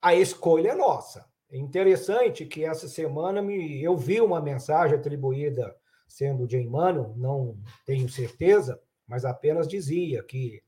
[0.02, 1.26] a escolha é nossa.
[1.50, 5.74] É interessante que essa semana me, eu vi uma mensagem atribuída
[6.06, 10.62] sendo de Emmanuel, não tenho certeza, mas apenas dizia que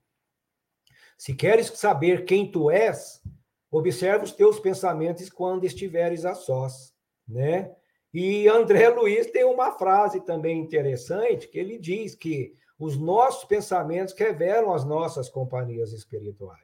[1.18, 3.22] se queres saber quem tu és,
[3.70, 6.96] observa os teus pensamentos quando estiveres a sós,
[7.28, 7.76] né?
[8.14, 14.14] E André Luiz tem uma frase também interessante que ele diz que os nossos pensamentos
[14.14, 16.62] revelam as nossas companhias espirituais.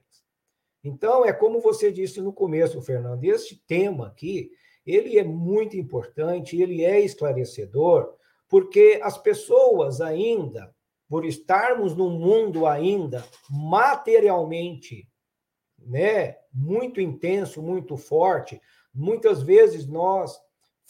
[0.84, 4.52] Então, é como você disse no começo, Fernando, este tema aqui,
[4.86, 8.14] ele é muito importante, ele é esclarecedor,
[8.50, 10.74] porque as pessoas ainda,
[11.08, 15.08] por estarmos num mundo ainda materialmente,
[15.80, 18.62] né, muito intenso, muito forte,
[18.94, 20.38] muitas vezes nós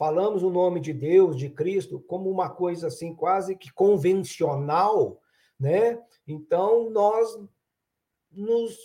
[0.03, 5.21] falamos o nome de Deus, de Cristo, como uma coisa assim quase que convencional,
[5.57, 5.97] né?
[6.27, 7.39] Então nós
[8.29, 8.77] nos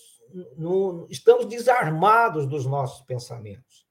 [0.56, 3.84] no, estamos desarmados dos nossos pensamentos.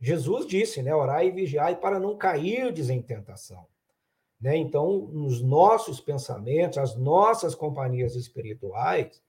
[0.00, 3.64] Jesus disse, né, orar e vigiar para não cair em tentação.
[4.40, 4.56] Né?
[4.56, 9.22] Então, nos nossos pensamentos, as nossas companhias espirituais,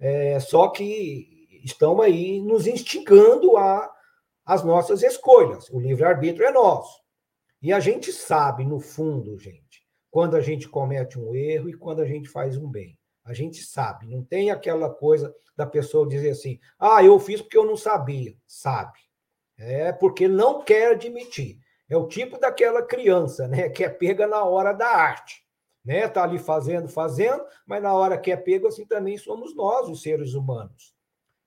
[0.00, 3.95] é, só que estão aí nos instigando a
[4.46, 5.68] as nossas escolhas.
[5.70, 7.00] O livre-arbítrio é nosso.
[7.60, 12.00] E a gente sabe, no fundo, gente, quando a gente comete um erro e quando
[12.00, 12.96] a gente faz um bem.
[13.24, 17.58] A gente sabe, não tem aquela coisa da pessoa dizer assim: ah, eu fiz porque
[17.58, 18.36] eu não sabia.
[18.46, 18.98] Sabe.
[19.58, 21.58] É porque não quer admitir.
[21.88, 25.44] É o tipo daquela criança, né, que é pega na hora da arte.
[25.84, 26.08] Né?
[26.08, 30.02] Tá ali fazendo, fazendo, mas na hora que é pego, assim também somos nós, os
[30.02, 30.94] seres humanos.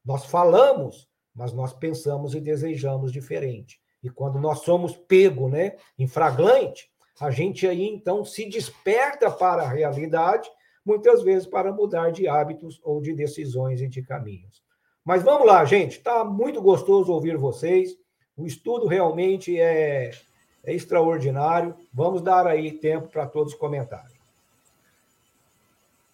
[0.04, 1.09] Nós falamos,
[1.40, 3.80] mas nós pensamos e desejamos diferente.
[4.04, 9.64] E quando nós somos pego, né, em flagrante, a gente aí então se desperta para
[9.64, 10.52] a realidade
[10.86, 14.62] muitas vezes para mudar de hábitos ou de decisões e de caminhos.
[15.06, 17.98] Mas vamos lá, gente, está muito gostoso ouvir vocês.
[18.36, 20.12] O estudo realmente é,
[20.62, 21.74] é extraordinário.
[21.94, 24.20] Vamos dar aí tempo para todos comentarem.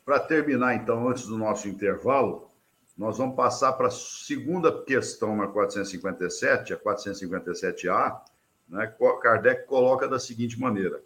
[0.05, 2.51] Para terminar, então, antes do nosso intervalo,
[2.97, 8.21] nós vamos passar para a segunda questão na 457, a 457A,
[8.69, 8.95] né?
[9.21, 11.03] Kardec coloca da seguinte maneira: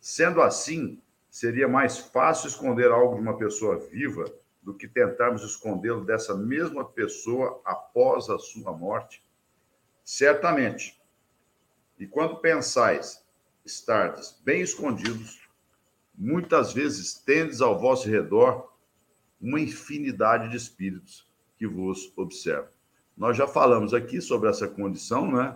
[0.00, 4.24] sendo assim, seria mais fácil esconder algo de uma pessoa viva
[4.62, 9.22] do que tentarmos escondê-lo dessa mesma pessoa após a sua morte?
[10.04, 11.00] Certamente.
[11.98, 13.24] E quando pensais
[13.64, 15.40] estardes bem escondidos,
[16.14, 18.73] muitas vezes tendes ao vosso redor
[19.44, 21.26] uma infinidade de espíritos
[21.58, 22.70] que vos observam.
[23.14, 25.54] Nós já falamos aqui sobre essa condição, né?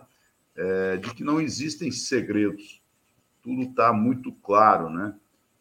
[0.54, 2.82] É, de que não existem segredos.
[3.42, 5.14] Tudo está muito claro, né?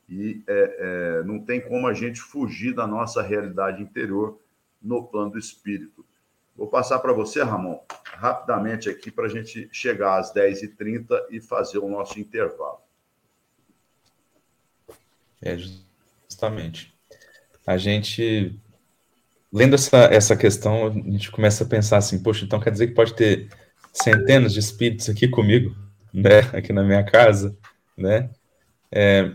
[0.09, 0.77] E é,
[1.19, 4.39] é, não tem como a gente fugir da nossa realidade interior
[4.81, 6.05] no plano do espírito.
[6.55, 11.77] Vou passar para você, Ramon, rapidamente aqui para a gente chegar às 10h30 e fazer
[11.77, 12.79] o nosso intervalo.
[15.41, 15.57] É,
[16.27, 16.96] justamente.
[17.67, 18.57] A gente,
[19.51, 22.93] lendo essa, essa questão, a gente começa a pensar assim, poxa, então quer dizer que
[22.93, 23.49] pode ter
[23.91, 25.75] centenas de espíritos aqui comigo,
[26.13, 27.57] né, aqui na minha casa,
[27.97, 28.29] né?
[28.89, 29.33] É,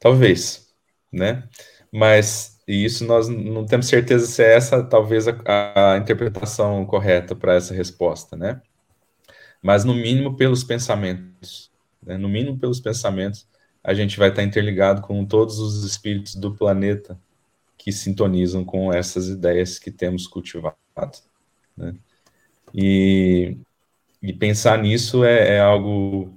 [0.00, 0.72] talvez,
[1.12, 1.46] né?
[1.92, 7.36] Mas e isso nós não temos certeza se é essa talvez a, a interpretação correta
[7.36, 8.62] para essa resposta, né?
[9.60, 11.70] Mas no mínimo pelos pensamentos,
[12.02, 12.16] né?
[12.16, 13.46] no mínimo pelos pensamentos,
[13.84, 17.20] a gente vai estar interligado com todos os espíritos do planeta
[17.82, 20.76] que sintonizam com essas ideias que temos cultivado.
[21.76, 21.96] Né?
[22.72, 23.56] E,
[24.22, 26.32] e, pensar nisso é, é algo,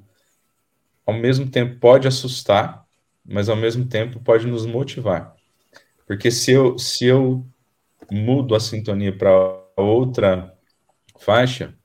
[1.06, 2.84] ao mesmo tempo, pode assustar,
[3.24, 5.36] mas ao mesmo tempo pode nos motivar.
[6.08, 7.46] Porque se eu, se eu
[8.10, 9.32] mudo a sintonia para
[9.78, 10.52] outra
[11.20, 11.76] faixa,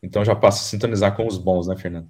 [0.00, 2.08] então já passo a sintonizar com os bons, né, Fernando?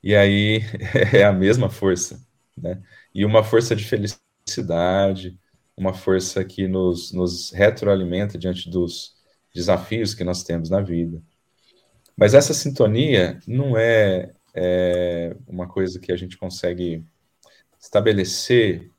[0.00, 0.62] E aí
[1.12, 2.24] é a mesma força,
[2.56, 2.80] né?
[3.12, 5.36] E uma força de felicidade,
[5.78, 9.14] uma força que nos, nos retroalimenta diante dos
[9.54, 11.22] desafios que nós temos na vida.
[12.16, 17.04] Mas essa sintonia não é, é uma coisa que a gente consegue
[17.80, 18.90] estabelecer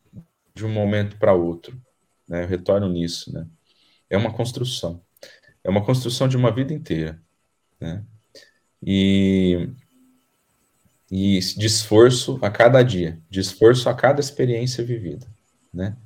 [0.55, 1.79] de um momento para outro.
[2.27, 2.43] Né?
[2.43, 3.33] Eu retorno nisso.
[3.33, 3.45] Né?
[4.09, 5.01] É uma construção.
[5.63, 7.21] É uma construção de uma vida inteira.
[7.79, 8.03] Né?
[8.81, 9.69] E
[11.11, 15.25] e de esforço a cada dia, de esforço a cada experiência vivida,
[15.73, 15.97] né?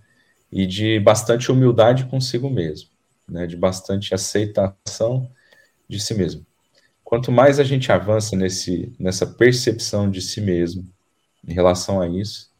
[0.53, 2.89] E de bastante humildade consigo mesmo,
[3.27, 3.47] né?
[3.47, 5.29] De bastante aceitação
[5.89, 6.45] de si mesmo.
[7.03, 10.87] Quanto mais a gente avança nesse, nessa percepção de si mesmo
[11.47, 12.51] em relação a isso,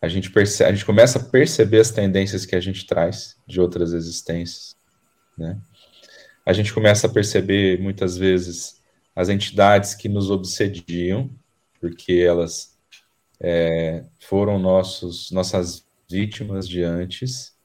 [0.00, 3.60] a gente, percebe, a gente começa a perceber as tendências que a gente traz de
[3.60, 4.76] outras existências,
[5.38, 5.58] né?
[6.44, 8.82] A gente começa a perceber muitas vezes
[9.14, 11.30] as entidades que nos obsediam,
[11.80, 12.76] porque elas
[13.40, 17.56] é, foram nossos, nossas vítimas de antes.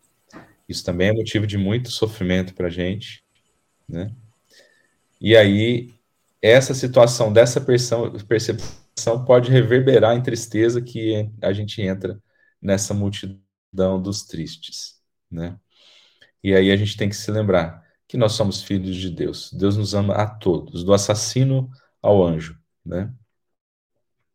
[0.67, 3.23] Isso também é motivo de muito sofrimento para a gente,
[3.87, 4.11] né?
[5.21, 5.93] E aí,
[6.41, 12.21] essa situação dessa percepção pode reverberar em tristeza que a gente entra
[12.61, 15.57] nessa multidão dos tristes, né?
[16.43, 19.51] E aí a gente tem que se lembrar que nós somos filhos de Deus.
[19.53, 21.69] Deus nos ama a todos, do assassino
[22.01, 23.13] ao anjo, né?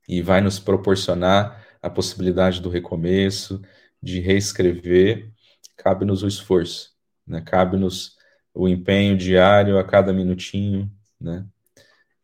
[0.09, 3.63] e vai nos proporcionar a possibilidade do recomeço,
[4.03, 5.31] de reescrever.
[5.77, 6.95] Cabe-nos o esforço,
[7.27, 7.41] né?
[7.41, 8.17] cabe-nos
[8.55, 11.47] o empenho diário a cada minutinho, né?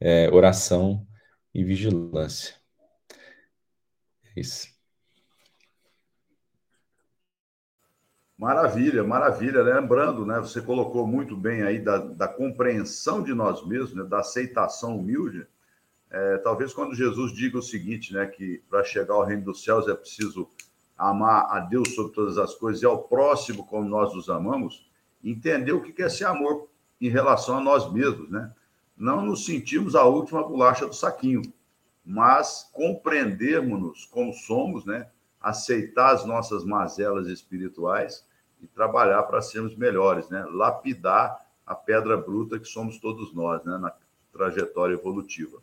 [0.00, 1.06] É, oração
[1.54, 2.54] e vigilância.
[4.24, 4.68] É isso.
[8.36, 9.62] Maravilha, maravilha.
[9.62, 14.20] Lembrando, né, você colocou muito bem aí da, da compreensão de nós mesmos, né, da
[14.20, 15.44] aceitação humilde.
[16.08, 19.88] É, talvez quando Jesus diga o seguinte, né, que para chegar ao reino dos céus
[19.88, 20.48] é preciso
[20.98, 24.90] amar a Deus sobre todas as coisas e ao próximo como nós nos amamos,
[25.22, 26.68] entender o que é ser amor
[27.00, 28.52] em relação a nós mesmos, né?
[28.96, 31.42] Não nos sentimos a última bolacha do saquinho,
[32.04, 35.08] mas compreendermos-nos como somos, né?
[35.40, 38.26] Aceitar as nossas mazelas espirituais
[38.60, 40.44] e trabalhar para sermos melhores, né?
[40.50, 43.78] Lapidar a pedra bruta que somos todos nós, né?
[43.78, 43.92] Na
[44.32, 45.58] trajetória evolutiva.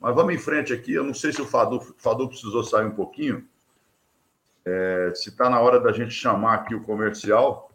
[0.00, 0.92] Mas vamos em frente aqui.
[0.92, 3.46] Eu não sei se o Fadu, Fadu precisou sair um pouquinho.
[4.66, 7.72] É, se está na hora da gente chamar aqui o comercial.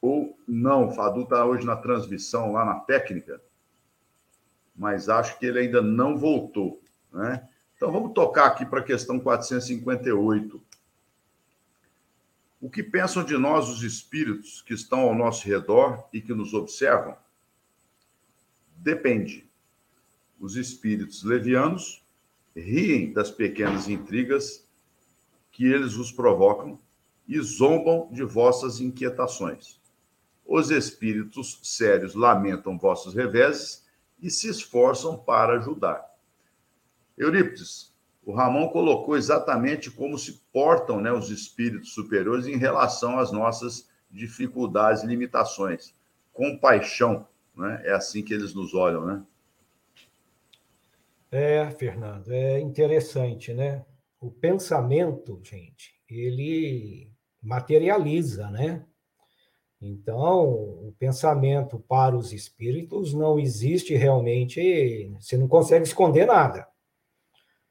[0.00, 3.42] Ou não, o Fadu está hoje na transmissão, lá na técnica.
[4.74, 6.80] Mas acho que ele ainda não voltou.
[7.12, 7.46] Né?
[7.76, 10.62] Então vamos tocar aqui para a questão 458.
[12.60, 16.54] O que pensam de nós os espíritos que estão ao nosso redor e que nos
[16.54, 17.16] observam?
[18.80, 19.48] depende.
[20.38, 22.02] Os espíritos levianos
[22.56, 24.66] riem das pequenas intrigas
[25.60, 26.78] que eles os provocam
[27.28, 29.78] e zombam de vossas inquietações.
[30.46, 33.84] Os espíritos sérios lamentam vossos reveses
[34.22, 36.02] e se esforçam para ajudar.
[37.18, 37.92] Eurípides,
[38.24, 43.86] o Ramon colocou exatamente como se portam né, os espíritos superiores em relação às nossas
[44.10, 45.94] dificuldades e limitações.
[46.32, 47.82] Compaixão, né?
[47.84, 49.22] é assim que eles nos olham, né?
[51.30, 53.84] É, Fernando, é interessante, né?
[54.20, 57.10] O pensamento, gente, ele
[57.42, 58.84] materializa, né?
[59.80, 66.68] Então, o pensamento para os espíritos não existe realmente, você não consegue esconder nada.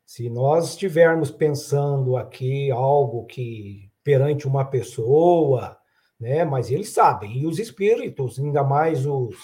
[0.04, 5.78] Se nós estivermos pensando aqui algo que perante uma pessoa,
[6.20, 9.36] né, mas eles sabem, e os espíritos, ainda mais os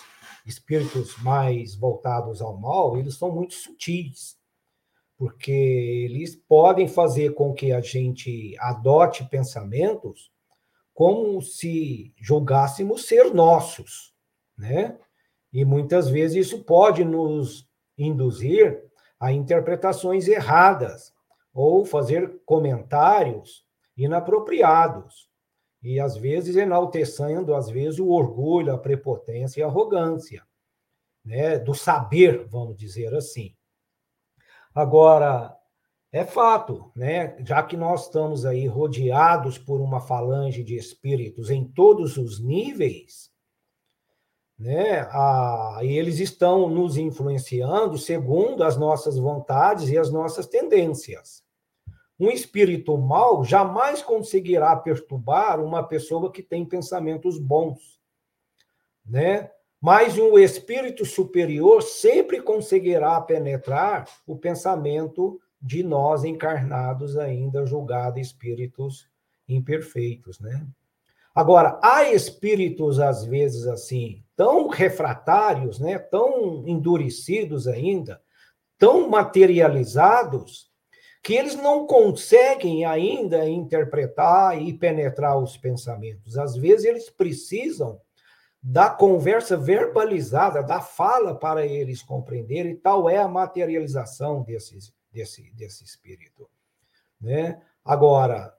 [0.44, 4.38] espíritos mais voltados ao mal, eles são muito sutis,
[5.18, 10.32] porque eles podem fazer com que a gente adote pensamentos
[10.94, 14.14] como se julgássemos ser nossos,
[14.58, 14.98] né?
[15.52, 18.84] E muitas vezes isso pode nos induzir
[19.20, 21.14] a interpretações erradas
[21.54, 25.30] ou fazer comentários inapropriados
[25.82, 30.44] e às vezes enaltecendo às vezes o orgulho, a prepotência e a arrogância,
[31.24, 33.56] né, do saber, vamos dizer assim.
[34.76, 35.58] Agora,
[36.12, 37.38] é fato, né?
[37.46, 43.32] Já que nós estamos aí rodeados por uma falange de espíritos em todos os níveis,
[44.60, 45.08] né?
[45.12, 51.42] A, e eles estão nos influenciando segundo as nossas vontades e as nossas tendências.
[52.20, 57.98] Um espírito mau jamais conseguirá perturbar uma pessoa que tem pensamentos bons,
[59.06, 59.52] né?
[59.86, 69.08] Mas um espírito superior sempre conseguirá penetrar o pensamento de nós encarnados ainda julgados espíritos
[69.48, 70.66] imperfeitos, né?
[71.36, 78.20] Agora, há espíritos às vezes assim, tão refratários, né, tão endurecidos ainda,
[78.80, 80.68] tão materializados,
[81.22, 86.40] que eles não conseguem ainda interpretar e penetrar os pensamentos.
[86.40, 88.02] Às vezes eles precisam
[88.68, 95.84] da conversa verbalizada, da fala para eles compreenderem, tal é a materialização desses desse, desse
[95.86, 96.50] espírito.
[97.22, 97.62] Né?
[97.84, 98.54] Agora,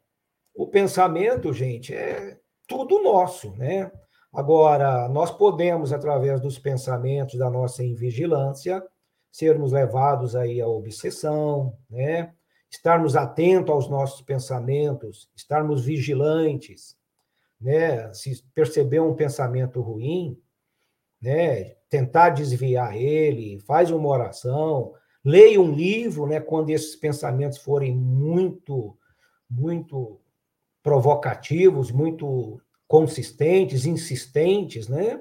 [0.55, 3.92] o pensamento, gente, é tudo nosso, né?
[4.33, 8.83] Agora, nós podemos, através dos pensamentos da nossa invigilância,
[9.31, 12.33] sermos levados aí à obsessão, né?
[12.71, 16.97] Estarmos atentos aos nossos pensamentos, estarmos vigilantes,
[17.61, 18.12] né?
[18.12, 20.40] Se perceber um pensamento ruim,
[21.21, 21.77] né?
[21.88, 24.95] Tentar desviar ele, faz uma oração,
[25.29, 28.97] Leia um livro, né, quando esses pensamentos forem muito,
[29.51, 30.21] muito
[30.85, 35.21] provocativos, muito consistentes, insistentes, né?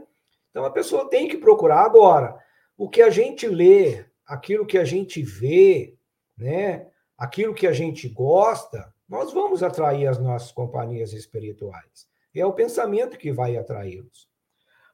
[0.52, 2.38] Então a pessoa tem que procurar agora
[2.78, 5.98] o que a gente lê, aquilo que a gente vê,
[6.38, 6.86] né?
[7.18, 12.08] Aquilo que a gente gosta, nós vamos atrair as nossas companhias espirituais.
[12.36, 14.30] É o pensamento que vai atraí-los.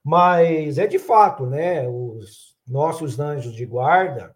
[0.03, 1.87] Mas é de fato, né?
[1.87, 4.35] Os nossos anjos de guarda,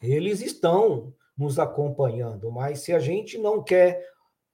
[0.00, 4.04] eles estão nos acompanhando, mas se a gente não quer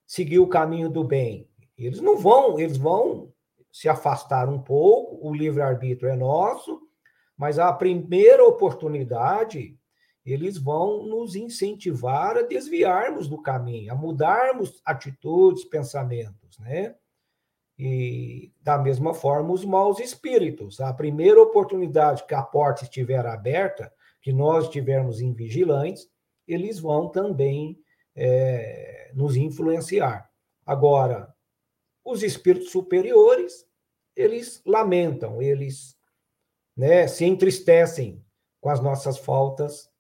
[0.06, 3.32] seguir o caminho do bem, eles não vão, eles vão
[3.72, 6.80] se afastar um pouco, o livre-arbítrio é nosso,
[7.36, 9.76] mas a primeira oportunidade,
[10.24, 16.94] eles vão nos incentivar a desviarmos do caminho, a mudarmos atitudes, pensamentos, né?
[17.78, 23.92] E da mesma forma os maus espíritos, a primeira oportunidade que a porta estiver aberta,
[24.22, 26.08] que nós estivermos invigilantes,
[26.46, 27.78] eles vão também
[28.14, 30.30] é, nos influenciar.
[30.64, 31.34] Agora,
[32.04, 33.66] os espíritos superiores,
[34.14, 35.96] eles lamentam, eles
[36.76, 38.24] né, se entristecem
[38.60, 39.90] com as nossas faltas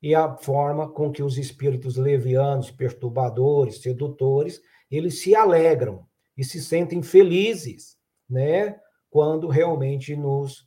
[0.00, 4.60] e a forma com que os espíritos levianos, perturbadores, sedutores,
[4.90, 6.06] eles se alegram
[6.36, 7.96] e se sentem felizes,
[8.28, 8.78] né,
[9.08, 10.66] quando realmente nos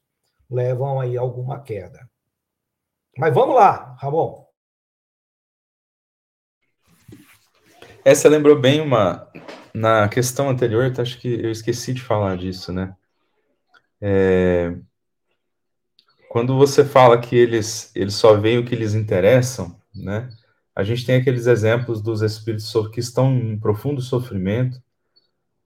[0.49, 2.09] levam aí alguma queda.
[3.17, 4.45] Mas vamos lá, Ramon.
[8.03, 9.29] Essa lembrou bem uma.
[9.71, 12.95] Na questão anterior, acho que eu esqueci de falar disso, né?
[14.01, 14.75] É...
[16.29, 20.29] Quando você fala que eles, eles só veem o que lhes interessam, né?
[20.75, 24.81] A gente tem aqueles exemplos dos espíritos que estão em profundo sofrimento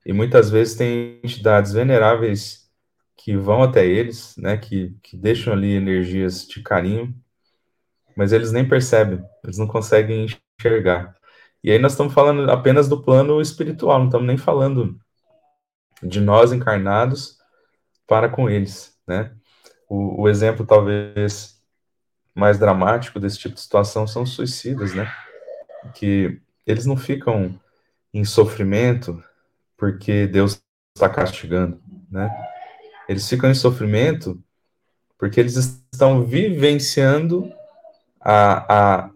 [0.06, 2.70] e muitas vezes tem entidades veneráveis
[3.16, 7.16] que vão até eles, né, que, que deixam ali energias de carinho,
[8.16, 10.26] mas eles nem percebem, eles não conseguem
[10.60, 11.16] enxergar.
[11.64, 15.00] E aí nós estamos falando apenas do plano espiritual, não estamos nem falando
[16.02, 17.38] de nós encarnados
[18.06, 19.34] para com eles, né?
[19.88, 21.62] O, o exemplo talvez
[22.36, 25.10] mais dramático desse tipo de situação são os suicidas, né?
[25.94, 27.58] Que eles não ficam
[28.14, 29.24] em sofrimento
[29.78, 30.62] porque Deus
[30.96, 32.30] está castigando, né?
[33.08, 34.42] Eles ficam em sofrimento
[35.18, 35.56] porque eles
[35.92, 37.52] estão vivenciando
[38.20, 39.12] a, a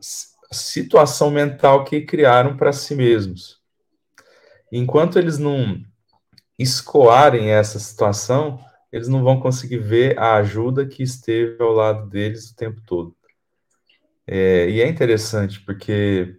[0.52, 3.62] situação mental que criaram para si mesmos.
[4.72, 5.82] Enquanto eles não
[6.58, 8.60] escoarem essa situação,
[8.92, 13.16] eles não vão conseguir ver a ajuda que esteve ao lado deles o tempo todo.
[14.26, 16.38] É, e é interessante porque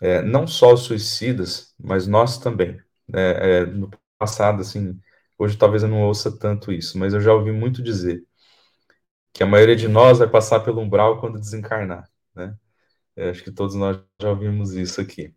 [0.00, 2.78] é, não só os suicidas, mas nós também.
[3.08, 5.00] Né, é, no passado, assim,
[5.38, 8.24] hoje talvez eu não ouça tanto isso, mas eu já ouvi muito dizer
[9.32, 12.56] que a maioria de nós vai passar pelo umbral quando desencarnar, né?
[13.16, 15.34] Eu acho que todos nós já ouvimos isso aqui.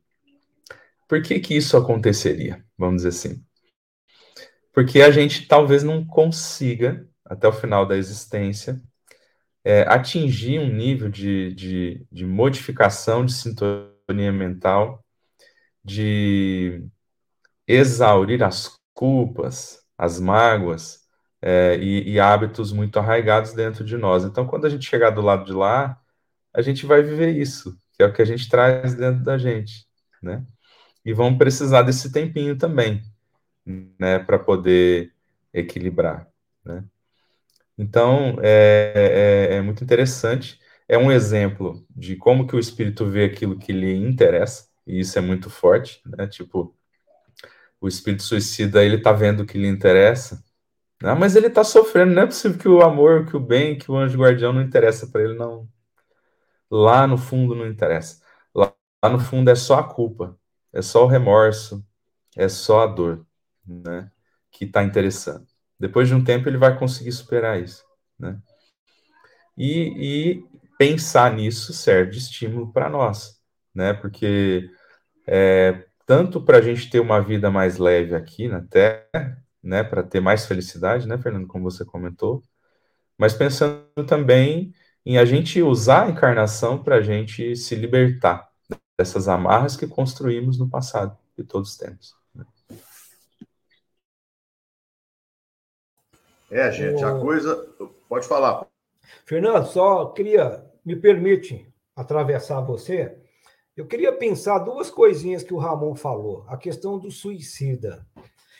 [1.07, 2.63] Por que que isso aconteceria?
[2.77, 3.45] Vamos dizer assim.
[4.73, 8.81] Porque a gente talvez não consiga, até o final da existência,
[9.63, 15.03] é, atingir um nível de, de, de modificação de sintonia mental,
[15.83, 16.83] de
[17.67, 21.01] exaurir as culpas, as mágoas
[21.41, 24.23] é, e, e, hábitos muito arraigados dentro de nós.
[24.23, 25.99] Então, quando a gente chegar do lado de lá,
[26.53, 29.87] a gente vai viver isso, que é o que a gente traz dentro da gente,
[30.21, 30.45] né?
[31.03, 33.01] E vamos precisar desse tempinho também,
[33.65, 35.13] né, para poder
[35.53, 36.27] equilibrar,
[36.63, 36.83] né?
[37.77, 40.59] Então, é, é, é, muito interessante.
[40.87, 45.17] É um exemplo de como que o espírito vê aquilo que lhe interessa, e isso
[45.17, 46.27] é muito forte, né?
[46.27, 46.75] Tipo,
[47.81, 50.43] o espírito suicida, ele tá vendo o que lhe interessa,
[51.03, 53.91] ah, mas ele tá sofrendo, não é possível que o amor, que o bem, que
[53.91, 55.67] o anjo guardião não interessa para ele, não.
[56.69, 58.21] Lá no fundo não interessa.
[58.53, 58.73] Lá,
[59.03, 60.37] lá no fundo é só a culpa,
[60.71, 61.83] é só o remorso,
[62.37, 63.25] é só a dor,
[63.65, 64.11] né?
[64.51, 65.47] Que está interessando.
[65.79, 67.83] Depois de um tempo ele vai conseguir superar isso,
[68.19, 68.39] né?
[69.57, 70.43] E, e
[70.77, 73.41] pensar nisso serve de estímulo para nós,
[73.73, 73.93] né?
[73.93, 74.69] Porque
[75.27, 79.83] é, tanto para a gente ter uma vida mais leve aqui na Terra, né?
[79.83, 82.41] Para ter mais felicidade, né, Fernando, como você comentou,
[83.17, 84.73] mas pensando também
[85.05, 88.49] em a gente usar a encarnação para a gente se libertar
[88.97, 92.15] dessas amarras que construímos no passado, que todos temos.
[96.49, 97.55] É, gente, a coisa.
[98.09, 98.67] Pode falar.
[99.25, 103.17] Fernando, só queria, me permite atravessar você.
[103.81, 106.45] Eu queria pensar duas coisinhas que o Ramon falou.
[106.47, 108.05] A questão do suicida.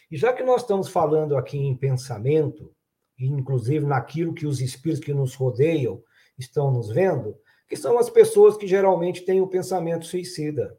[0.10, 2.74] E já que nós estamos falando aqui em pensamento,
[3.20, 6.02] inclusive naquilo que os espíritos que nos rodeiam
[6.40, 7.38] estão nos vendo,
[7.70, 10.76] que são as pessoas que geralmente têm o pensamento suicida,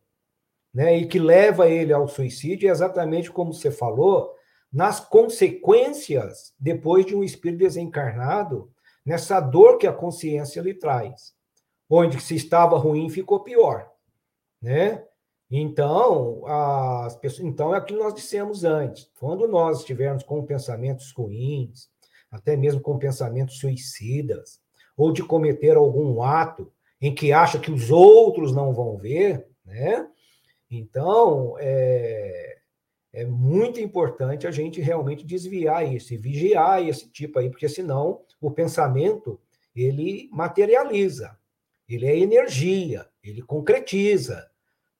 [0.74, 0.98] né?
[0.98, 4.34] E que leva ele ao suicídio, exatamente como você falou,
[4.72, 8.72] nas consequências depois de um espírito desencarnado,
[9.06, 11.32] nessa dor que a consciência lhe traz,
[11.88, 13.91] onde se estava ruim ficou pior,
[14.62, 15.04] né?
[15.50, 19.10] Então, as pessoas, então é aquilo que nós dissemos antes.
[19.18, 21.90] Quando nós estivermos com pensamentos ruins,
[22.30, 24.62] até mesmo com pensamentos suicidas,
[24.96, 30.08] ou de cometer algum ato em que acha que os outros não vão ver, né?
[30.70, 32.58] Então, é,
[33.12, 38.22] é muito importante a gente realmente desviar isso e vigiar esse tipo aí, porque senão
[38.40, 39.38] o pensamento
[39.76, 41.36] ele materializa,
[41.86, 44.50] ele é energia, ele concretiza,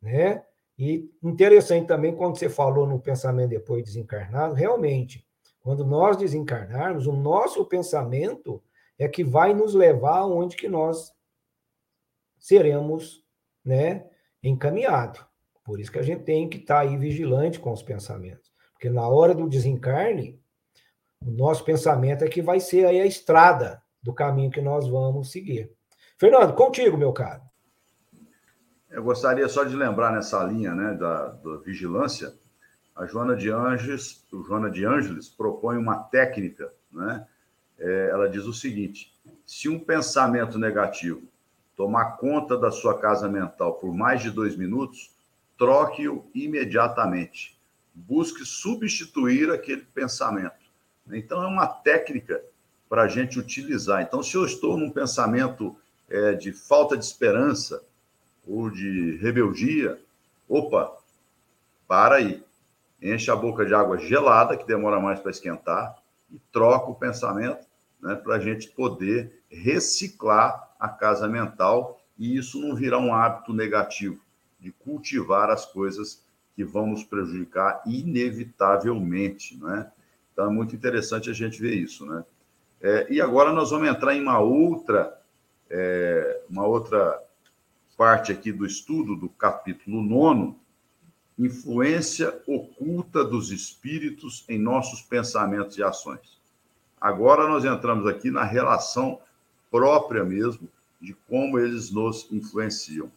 [0.02, 0.44] né?
[0.78, 5.24] E interessante também quando você falou no pensamento depois desencarnado, realmente,
[5.60, 8.62] quando nós desencarnarmos, o nosso pensamento
[8.98, 11.12] é que vai nos levar aonde que nós
[12.38, 13.24] seremos,
[13.64, 14.06] né,
[14.42, 15.24] encaminhados.
[15.64, 18.52] Por isso que a gente tem que estar tá aí vigilante com os pensamentos.
[18.72, 20.40] Porque na hora do desencarne,
[21.24, 25.30] o nosso pensamento é que vai ser aí a estrada do caminho que nós vamos
[25.30, 25.72] seguir.
[26.18, 27.42] Fernando, contigo, meu caro.
[28.92, 32.34] Eu gostaria só de lembrar nessa linha né, da, da vigilância,
[32.94, 37.26] a Joana de Angeles, o Joana de Ângeles propõe uma técnica, né?
[37.78, 39.10] É, ela diz o seguinte:
[39.46, 41.22] se um pensamento negativo
[41.74, 45.10] tomar conta da sua casa mental por mais de dois minutos,
[45.56, 47.58] troque-o imediatamente.
[47.94, 50.62] Busque substituir aquele pensamento.
[51.10, 52.42] Então, é uma técnica
[52.88, 54.02] para a gente utilizar.
[54.02, 55.74] Então, se eu estou num pensamento
[56.10, 57.82] é, de falta de esperança
[58.46, 59.98] ou de rebeldia,
[60.48, 60.96] opa,
[61.86, 62.42] para aí.
[63.00, 65.96] Enche a boca de água gelada, que demora mais para esquentar,
[66.30, 67.66] e troca o pensamento
[68.00, 73.52] né, para a gente poder reciclar a casa mental e isso não virar um hábito
[73.52, 74.20] negativo
[74.58, 76.22] de cultivar as coisas
[76.54, 79.90] que vão nos prejudicar inevitavelmente, né?
[80.32, 82.24] Então é muito interessante a gente ver isso, né?
[82.80, 85.18] É, e agora nós vamos entrar em uma outra,
[85.70, 87.20] é, uma outra
[88.02, 90.56] parte aqui do estudo do capítulo 9,
[91.38, 96.36] influência oculta dos espíritos em nossos pensamentos e ações.
[97.00, 99.20] Agora nós entramos aqui na relação
[99.70, 100.68] própria mesmo
[101.00, 103.08] de como eles nos influenciam.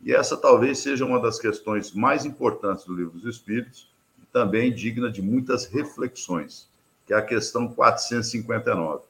[0.00, 3.88] E essa talvez seja uma das questões mais importantes do Livro dos Espíritos
[4.20, 6.68] e também digna de muitas reflexões,
[7.06, 9.04] que é a questão 459.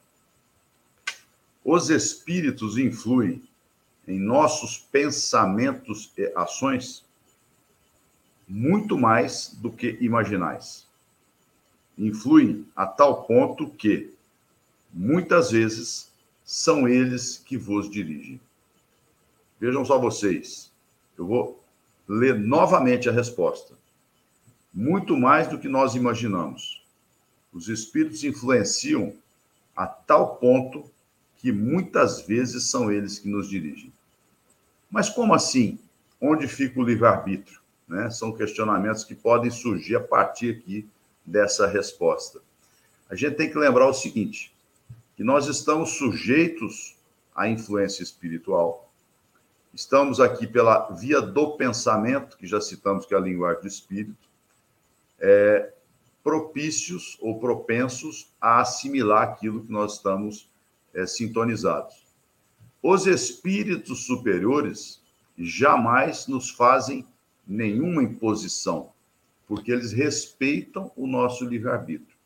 [1.64, 3.42] Os espíritos influem
[4.06, 7.04] em nossos pensamentos e ações
[8.48, 10.86] muito mais do que imaginais.
[11.96, 14.12] Influem a tal ponto que,
[14.92, 16.10] muitas vezes,
[16.44, 18.40] são eles que vos dirigem.
[19.60, 20.70] Vejam só vocês.
[21.16, 21.64] Eu vou
[22.08, 23.74] ler novamente a resposta.
[24.74, 26.82] Muito mais do que nós imaginamos.
[27.52, 29.14] Os espíritos influenciam
[29.76, 30.90] a tal ponto
[31.42, 33.92] que muitas vezes são eles que nos dirigem.
[34.88, 35.76] Mas como assim?
[36.20, 37.60] Onde fica o livre-arbítrio?
[37.88, 38.08] Né?
[38.10, 40.88] São questionamentos que podem surgir a partir aqui
[41.26, 42.40] dessa resposta.
[43.10, 44.54] A gente tem que lembrar o seguinte:
[45.16, 46.96] que nós estamos sujeitos
[47.34, 48.88] à influência espiritual.
[49.74, 54.28] Estamos aqui pela via do pensamento, que já citamos que é a linguagem do espírito,
[55.18, 55.72] é,
[56.22, 60.51] propícios ou propensos a assimilar aquilo que nós estamos
[60.94, 62.02] é, sintonizados.
[62.82, 65.00] Os espíritos superiores
[65.38, 67.06] jamais nos fazem
[67.46, 68.90] nenhuma imposição,
[69.46, 72.16] porque eles respeitam o nosso livre-arbítrio.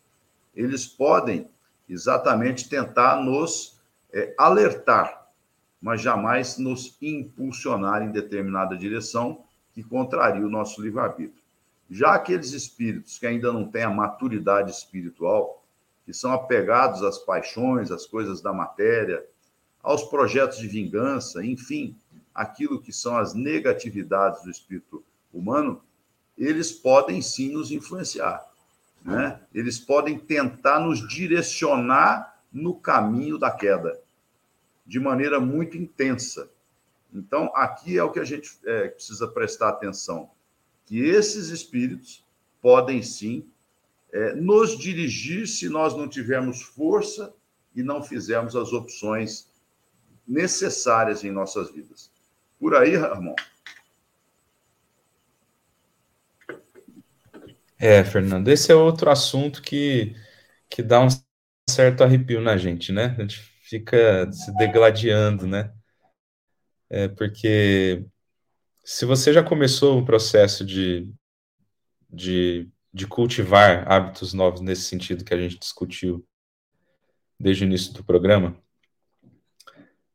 [0.55, 1.49] Eles podem
[1.89, 3.79] exatamente tentar nos
[4.12, 5.29] é, alertar,
[5.81, 11.43] mas jamais nos impulsionar em determinada direção que contraria o nosso livre-arbítrio.
[11.91, 15.62] Já aqueles espíritos que ainda não têm a maturidade espiritual,
[16.07, 19.23] que são apegados às paixões, às coisas da matéria,
[19.83, 21.95] aos projetos de vingança, enfim,
[22.35, 25.05] aquilo que são as negatividades do espírito
[25.35, 25.83] humano,
[26.39, 28.47] eles podem sim nos influenciar
[29.07, 29.41] né?
[29.55, 33.99] eles podem tentar nos direcionar no caminho da queda,
[34.85, 36.51] de maneira muito intensa.
[37.15, 40.29] Então, aqui é o que a gente é, precisa prestar atenção:
[40.85, 42.25] que esses espíritos
[42.61, 43.47] podem sim
[44.13, 47.35] é, nos dirigir se nós não tivermos força
[47.75, 49.49] e não fizermos as opções
[50.27, 52.11] necessárias em nossas vidas.
[52.59, 53.35] Por aí, Ramon.
[57.79, 60.17] É, Fernando, esse é outro assunto que,
[60.69, 61.09] que dá um
[61.69, 63.15] certo arrepio na gente, né?
[63.19, 65.73] A gente fica se degladiando, né?
[66.89, 68.07] É porque
[68.85, 71.13] se você já começou um processo de,
[72.09, 76.26] de, de cultivar hábitos novos nesse sentido que a gente discutiu
[77.39, 78.57] desde o início do programa,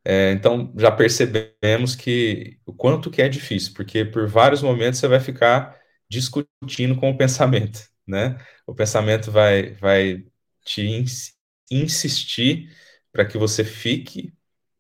[0.04, 5.08] é, então já percebemos que o quanto que é difícil, porque por vários momentos você
[5.08, 8.38] vai ficar discutindo com o pensamento, né?
[8.66, 10.26] O pensamento vai, vai
[10.66, 12.76] te ins insistir
[13.14, 14.34] para que você fique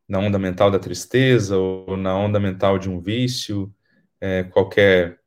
[0.07, 3.73] na onda mental da tristeza ou na onda mental de um vício,
[4.19, 5.20] é, qualquer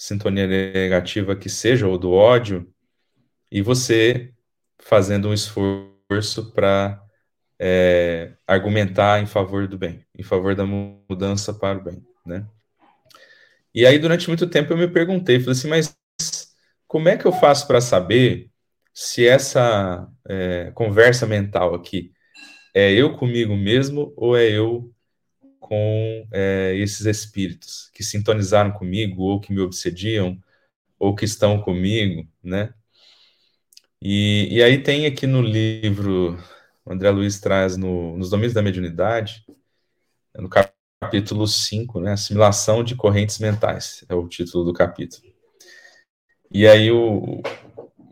[0.00, 2.72] sintonia negativa que seja, ou do ódio,
[3.52, 4.32] e você
[4.78, 6.98] fazendo um esforço para
[7.58, 12.46] é, argumentar em favor do bem, em favor da mudança para o bem, né?
[13.74, 15.94] E aí, durante muito tempo, eu me perguntei, falei assim, mas
[16.88, 18.50] como é que eu faço para saber
[18.94, 22.10] se essa é, conversa mental aqui
[22.74, 24.90] é eu comigo mesmo ou é eu
[25.70, 30.36] com é, esses espíritos que sintonizaram comigo ou que me obsediam
[30.98, 32.74] ou que estão comigo, né?
[34.02, 36.36] E, e aí tem aqui no livro,
[36.84, 39.44] o André Luiz traz no, nos domínios da mediunidade,
[40.34, 42.12] no capítulo capítulo 5, né?
[42.12, 45.32] Assimilação de correntes mentais, é o título do capítulo.
[46.50, 47.40] E aí o,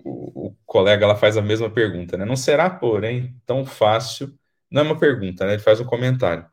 [0.04, 2.24] o, o, colega ela faz a mesma pergunta, né?
[2.24, 4.32] Não será, porém, tão fácil.
[4.70, 5.54] Não é uma pergunta, né?
[5.54, 6.46] Ele faz um comentário.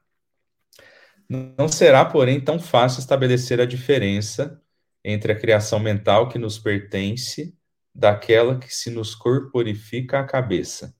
[1.30, 4.62] Não será, porém, tão fácil estabelecer a diferença
[5.04, 7.56] entre a criação mental que nos pertence
[7.94, 10.96] daquela que se nos corporifica a cabeça.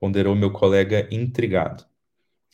[0.00, 1.84] Ponderou meu colega intrigado.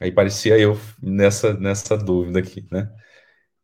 [0.01, 2.91] Aí parecia eu nessa, nessa dúvida aqui, né?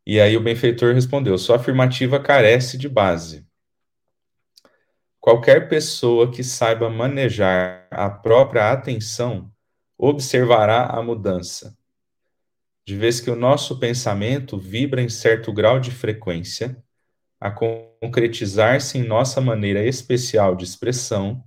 [0.07, 3.47] E aí o benfeitor respondeu: sua afirmativa carece de base.
[5.21, 9.53] qualquer pessoa que saiba manejar a própria atenção
[9.99, 11.77] observará a mudança.
[12.91, 16.77] De vez que o nosso pensamento vibra em certo grau de frequência,
[17.39, 21.41] a concretizar-se em nossa maneira especial de expressão,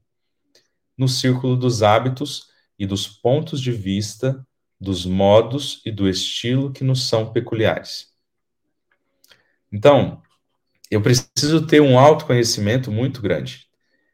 [0.98, 2.48] no círculo dos hábitos
[2.80, 4.42] e dos pontos de vista,
[4.80, 8.14] dos modos e do estilo que nos são peculiares.
[9.70, 10.22] Então,
[10.90, 13.68] eu preciso ter um autoconhecimento muito grande.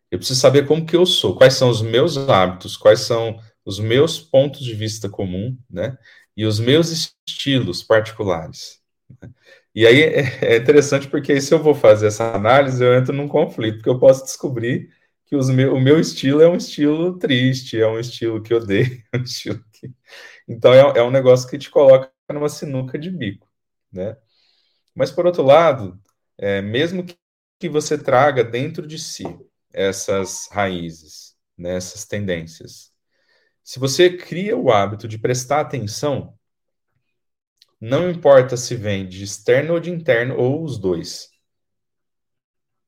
[0.09, 3.77] Eu preciso saber como que eu sou, quais são os meus hábitos, quais são os
[3.77, 5.95] meus pontos de vista comum, né?
[6.39, 6.89] E os meus
[7.27, 8.81] estilos particulares.
[9.21, 9.29] Né?
[9.75, 13.13] E aí é, é interessante porque aí, se eu vou fazer essa análise, eu entro
[13.13, 14.89] num conflito, porque eu posso descobrir
[15.25, 19.23] que meu, o meu estilo é um estilo triste, é um estilo que odeio, um
[19.23, 19.91] estilo que...
[20.47, 23.49] Então é, é um negócio que te coloca numa sinuca de bico,
[23.91, 24.17] né?
[24.95, 25.99] Mas por outro lado,
[26.37, 27.17] é, mesmo que,
[27.59, 29.25] que você traga dentro de si
[29.73, 32.88] essas raízes, né, essas tendências,
[33.69, 36.35] se você cria o hábito de prestar atenção,
[37.79, 41.29] não importa se vem de externo ou de interno ou os dois,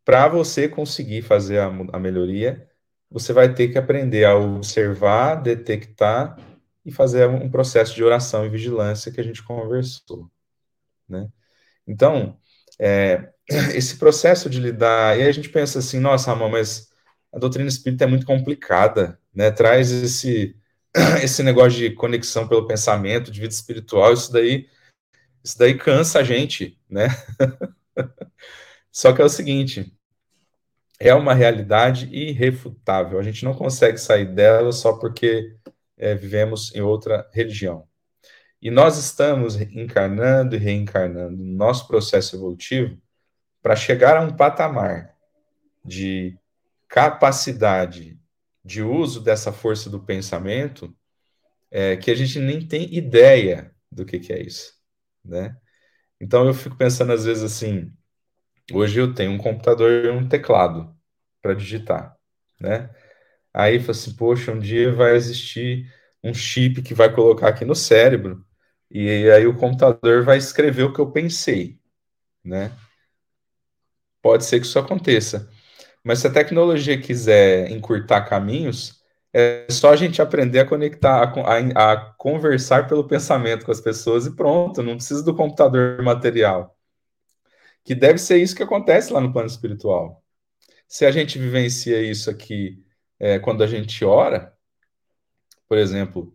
[0.04, 2.68] para você conseguir fazer a, a melhoria,
[3.12, 6.36] você vai ter que aprender a observar, detectar
[6.84, 10.32] e fazer um processo de oração e vigilância que a gente conversou,
[11.08, 11.30] né?
[11.86, 12.40] Então,
[12.80, 13.32] é,
[13.76, 16.90] esse processo de lidar, e aí a gente pensa assim, nossa, Ramon, mas
[17.32, 19.52] a doutrina espírita é muito complicada, né?
[19.52, 20.60] Traz esse
[21.24, 24.68] esse negócio de conexão pelo pensamento, de vida espiritual, isso daí
[25.44, 27.08] isso daí cansa a gente, né?
[28.92, 29.92] Só que é o seguinte,
[31.00, 33.18] é uma realidade irrefutável.
[33.18, 35.56] A gente não consegue sair dela só porque
[35.98, 37.88] é, vivemos em outra religião.
[38.62, 43.02] E nós estamos encarnando e reencarnando no nosso processo evolutivo
[43.64, 45.16] para chegar a um patamar
[45.84, 46.38] de
[46.88, 48.21] capacidade
[48.64, 50.96] de uso dessa força do pensamento
[51.72, 54.74] é, que a gente nem tem ideia do que, que é isso,
[55.24, 55.58] né?
[56.22, 57.92] Então eu fico pensando às vezes assim,
[58.74, 60.96] Hoje eu tenho um computador e um teclado
[61.42, 62.16] para digitar,
[62.60, 62.90] né?
[63.54, 65.92] Aí fala assim, poxa, um dia vai existir
[66.24, 68.46] um chip que vai colocar aqui no cérebro
[68.90, 71.80] e aí o computador vai escrever o que eu pensei,
[72.44, 72.72] né?
[74.22, 75.51] Pode ser que isso aconteça.
[76.04, 79.02] Mas se a tecnologia quiser encurtar caminhos,
[79.34, 84.26] é só a gente aprender a conectar, a, a, conversar pelo pensamento com as pessoas
[84.26, 86.76] e pronto, não precisa do computador material
[87.84, 90.24] que deve ser isso que acontece lá no plano espiritual.
[90.88, 92.84] Se a gente vivencia isso aqui
[93.20, 94.54] é, quando a gente ora,
[95.68, 96.34] por exemplo,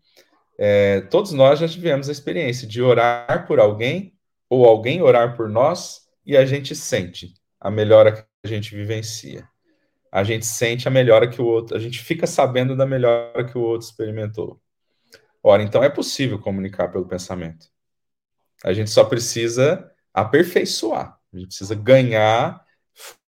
[0.58, 4.16] é, todos nós já tivemos a experiência de orar por alguém
[4.48, 9.46] ou alguém orar por nós e a gente sente a melhora que a gente vivencia.
[10.16, 13.58] A gente sente a melhora que o outro, a gente fica sabendo da melhora que
[13.58, 14.58] o outro experimentou.
[15.42, 17.66] Ora, então é possível comunicar pelo pensamento.
[18.64, 21.18] A gente só precisa aperfeiçoar.
[21.34, 22.64] A gente precisa ganhar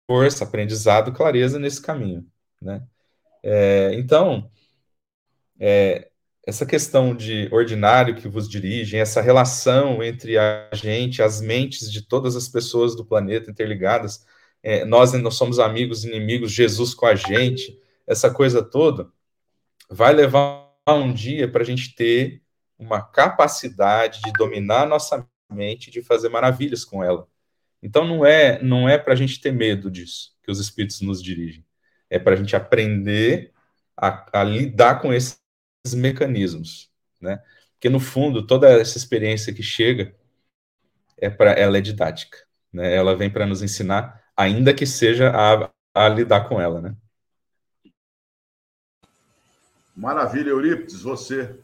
[0.10, 2.26] força, aprendizado, clareza nesse caminho,
[2.62, 2.82] né?
[3.44, 4.50] É, então,
[5.60, 6.10] é,
[6.46, 12.02] essa questão de ordinário que vos dirigem, essa relação entre a gente, as mentes de
[12.02, 14.26] todas as pessoas do planeta interligadas,
[14.64, 19.10] é, nós não somos amigos, inimigos, Jesus com a gente, essa coisa toda,
[19.90, 22.42] vai levar um dia para a gente ter
[22.78, 27.28] uma capacidade de dominar nossa mente, de fazer maravilhas com ela.
[27.82, 31.22] Então não é não é para a gente ter medo disso que os espíritos nos
[31.22, 31.66] dirigem.
[32.10, 33.52] É para a gente aprender
[33.96, 35.40] a, a, lidar com esses
[35.94, 36.90] mecanismos,
[37.20, 37.42] né?
[37.74, 40.16] Porque no fundo toda essa experiência que chega
[41.18, 42.38] é para ela é didática,
[42.72, 42.96] né?
[42.96, 46.96] Ela vem para nos ensinar, ainda que seja a, a lidar com ela, né?
[49.96, 51.58] Maravilha, Eurípides, você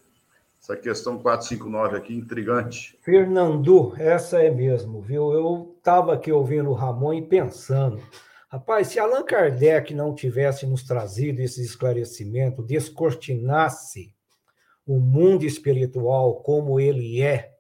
[0.64, 2.98] essa questão 459 aqui, intrigante.
[3.02, 5.34] Fernando, essa é mesmo, viu?
[5.34, 8.02] Eu estava aqui ouvindo o Ramon e pensando,
[8.50, 14.16] rapaz, se Allan Kardec não tivesse nos trazido esse esclarecimento, descortinasse
[14.88, 17.52] o mundo espiritual como ele é,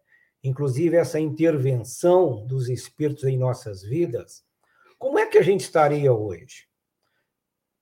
[0.42, 4.46] inclusive essa intervenção dos espíritos em nossas vidas,
[5.04, 6.66] como é que a gente estaria hoje?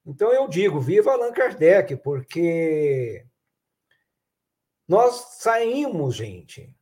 [0.04, 3.24] Então eu digo, viva Allan Kardec, porque
[4.88, 6.76] nós saímos, gente,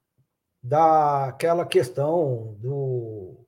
[0.63, 3.47] daquela questão do,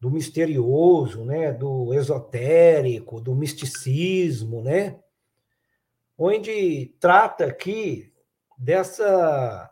[0.00, 4.98] do misterioso, né, do esotérico, do misticismo, né,
[6.16, 8.10] onde trata aqui
[8.56, 9.70] dessa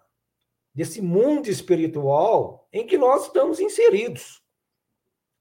[0.75, 4.47] desse mundo espiritual em que nós estamos inseridos.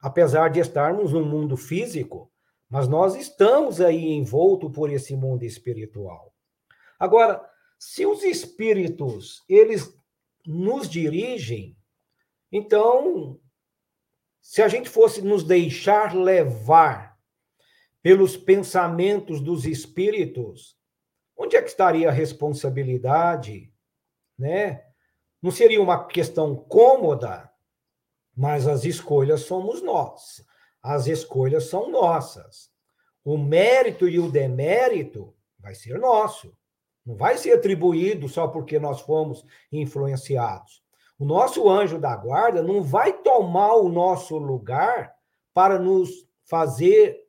[0.08, 2.32] Apesar de estarmos num mundo físico,
[2.70, 6.34] mas nós estamos aí envolto por esse mundo espiritual.
[6.98, 7.46] Agora,
[7.78, 9.94] se os espíritos eles
[10.46, 11.78] nos dirigem,
[12.50, 13.38] então
[14.40, 17.20] se a gente fosse nos deixar levar
[18.02, 20.80] pelos pensamentos dos espíritos,
[21.36, 23.74] onde é que estaria a responsabilidade,
[24.40, 24.86] né?
[25.42, 27.52] Não seria uma questão cômoda,
[28.38, 30.46] mas as escolhas somos nós.
[30.84, 32.70] As escolhas são nossas.
[33.26, 36.56] O mérito e o demérito vai ser nosso.
[37.04, 40.84] Não vai ser atribuído só porque nós fomos influenciados.
[41.18, 45.16] O nosso anjo da guarda não vai tomar o nosso lugar
[45.52, 47.26] para nos fazer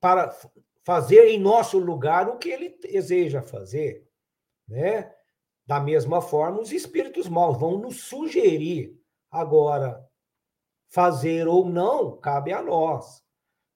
[0.00, 0.34] para
[0.82, 4.08] fazer em nosso lugar o que ele deseja fazer,
[4.66, 5.12] né?
[5.66, 8.99] Da mesma forma, os espíritos maus vão nos sugerir.
[9.30, 10.04] Agora,
[10.88, 13.22] fazer ou não cabe a nós,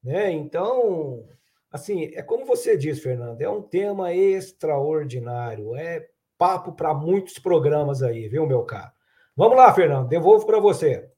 [0.02, 0.30] né?
[0.32, 1.26] Então,
[1.70, 8.02] assim, é como você diz, Fernando, é um tema extraordinário, é papo para muitos programas
[8.02, 8.92] aí, viu, meu caro?
[9.36, 11.08] Vamos lá, Fernando, devolvo para você.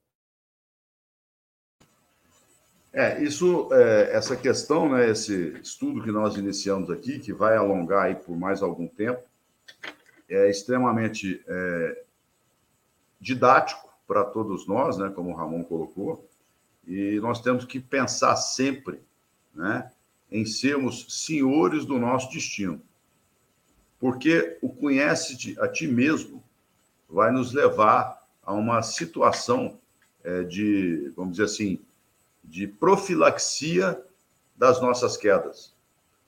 [2.93, 8.07] É, isso, é, essa questão, né, esse estudo que nós iniciamos aqui, que vai alongar
[8.07, 9.23] aí por mais algum tempo,
[10.29, 12.05] é extremamente é,
[13.21, 16.29] didático para todos nós, né, como o Ramon colocou,
[16.87, 19.01] e nós temos que pensar sempre,
[19.55, 19.91] né,
[20.31, 22.81] em sermos senhores do nosso destino,
[23.99, 26.43] porque o conhece a ti mesmo
[27.09, 29.79] vai nos levar a uma situação
[30.23, 31.81] é, de, vamos dizer assim,
[32.43, 34.01] de profilaxia
[34.57, 35.75] das nossas quedas.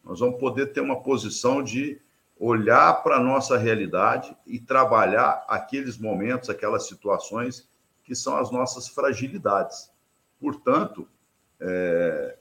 [0.04, 2.00] Nós vamos poder ter uma posição de
[2.38, 7.68] olhar para a nossa realidade e trabalhar aqueles momentos, aquelas situações
[8.04, 9.90] que são as nossas fragilidades.
[10.40, 11.06] Portanto,
[11.60, 12.36] é,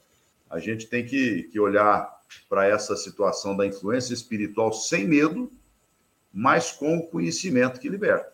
[0.49, 2.15] a gente tem que, que olhar
[2.47, 5.51] para essa situação da influência espiritual sem medo,
[6.31, 8.31] mas com o conhecimento que liberta.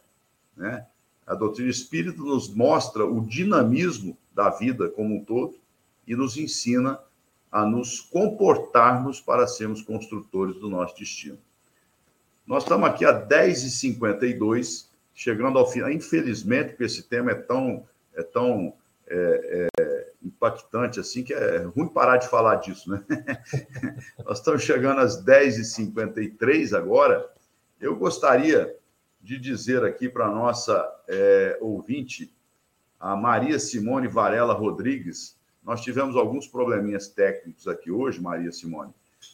[0.55, 0.85] Né?
[1.25, 5.57] A doutrina espírita nos mostra o dinamismo da vida como um todo
[6.05, 6.99] e nos ensina
[7.49, 11.37] a nos comportarmos para sermos construtores do nosso destino.
[12.45, 15.89] Nós estamos aqui a 10h52, chegando ao final.
[15.91, 18.73] Infelizmente, porque esse tema é tão, é tão
[19.07, 23.03] é, é, impactante assim que é ruim parar de falar disso, né?
[24.25, 27.29] Nós estamos chegando às 10h53 agora.
[27.79, 28.75] Eu gostaria
[29.21, 32.33] de dizer aqui para a nossa é, ouvinte,
[32.99, 35.37] a Maria Simone Varela Rodrigues.
[35.63, 38.93] Nós tivemos alguns probleminhas técnicos aqui hoje, Maria Simone,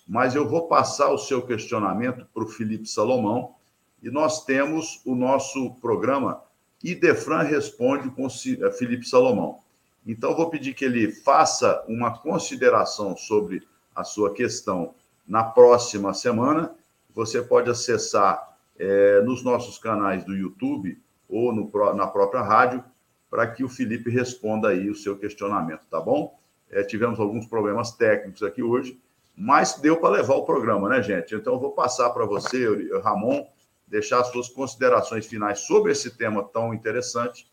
[0.09, 3.53] mas eu vou passar o seu questionamento para o Felipe Salomão
[4.01, 6.41] e nós temos o nosso programa
[6.83, 9.59] Idefran Responde com é, Felipe Salomão.
[10.07, 13.61] Então, vou pedir que ele faça uma consideração sobre
[13.95, 14.95] a sua questão
[15.27, 16.73] na próxima semana.
[17.13, 20.99] Você pode acessar é, nos nossos canais do YouTube
[21.29, 22.83] ou no, na própria rádio,
[23.29, 26.35] para que o Felipe responda aí o seu questionamento, tá bom?
[26.71, 28.99] É, tivemos alguns problemas técnicos aqui hoje,
[29.39, 31.33] mas deu para levar o programa, né, gente?
[31.33, 32.67] Então, eu vou passar para você,
[33.01, 33.47] Ramon,
[33.87, 37.49] deixar as suas considerações finais sobre esse tema tão interessante,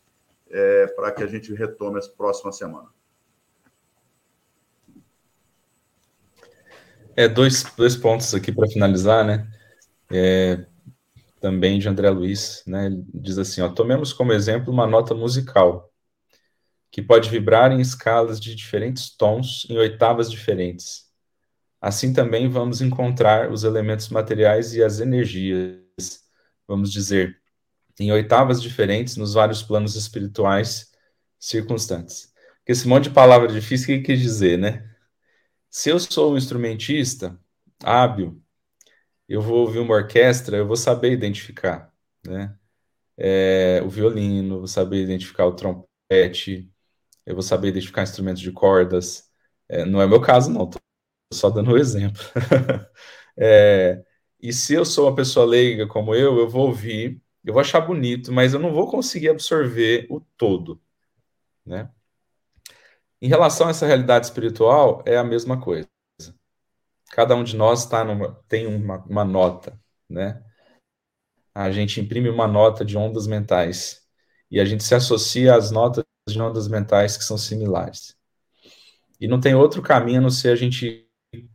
[0.49, 2.89] é, para que a gente retome as próximas semanas.
[7.15, 9.49] É, dois, dois pontos aqui para finalizar, né?
[10.11, 10.65] É,
[11.39, 12.87] também de André Luiz, né?
[12.87, 15.89] Ele diz assim: ó, tomemos como exemplo uma nota musical
[16.91, 21.06] que pode vibrar em escalas de diferentes tons em oitavas diferentes.
[21.81, 26.23] Assim também vamos encontrar os elementos materiais e as energias,
[26.67, 27.39] vamos dizer,
[27.99, 30.91] em oitavas diferentes nos vários planos espirituais
[31.39, 32.33] circunstantes.
[32.59, 34.89] Porque esse monte de palavra difícil, o que quer dizer, né?
[35.69, 37.39] Se eu sou um instrumentista
[37.83, 38.41] hábil,
[39.27, 41.93] eu vou ouvir uma orquestra, eu vou saber identificar,
[42.25, 42.55] né?
[43.17, 46.71] É, o violino, vou saber identificar o trompete,
[47.25, 49.29] eu vou saber identificar instrumentos de cordas.
[49.69, 50.81] É, não é meu caso, não, estou
[51.33, 52.21] só dando um exemplo.
[53.37, 54.03] é,
[54.41, 57.81] e se eu sou uma pessoa leiga como eu, eu vou ouvir, eu vou achar
[57.81, 60.81] bonito, mas eu não vou conseguir absorver o todo,
[61.65, 61.89] né?
[63.21, 65.87] Em relação a essa realidade espiritual, é a mesma coisa
[67.11, 70.43] cada um de nós tá numa, tem uma, uma nota, né?
[71.53, 74.03] A gente imprime uma nota de ondas mentais
[74.51, 78.15] e a gente se associa às notas de ondas mentais que são similares.
[79.19, 81.06] E não tem outro caminho a não ser a gente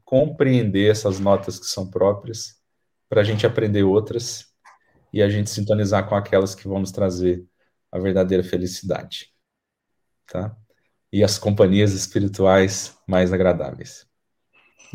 [0.05, 2.61] compreender essas notas que são próprias,
[3.09, 4.47] para a gente aprender outras
[5.13, 7.45] e a gente sintonizar com aquelas que vão nos trazer
[7.91, 9.33] a verdadeira felicidade.
[10.27, 10.57] Tá?
[11.13, 14.07] e as companhias espirituais mais agradáveis.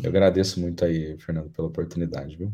[0.02, 2.52] Eu agradeço muito aí, Fernando, pela oportunidade, viu?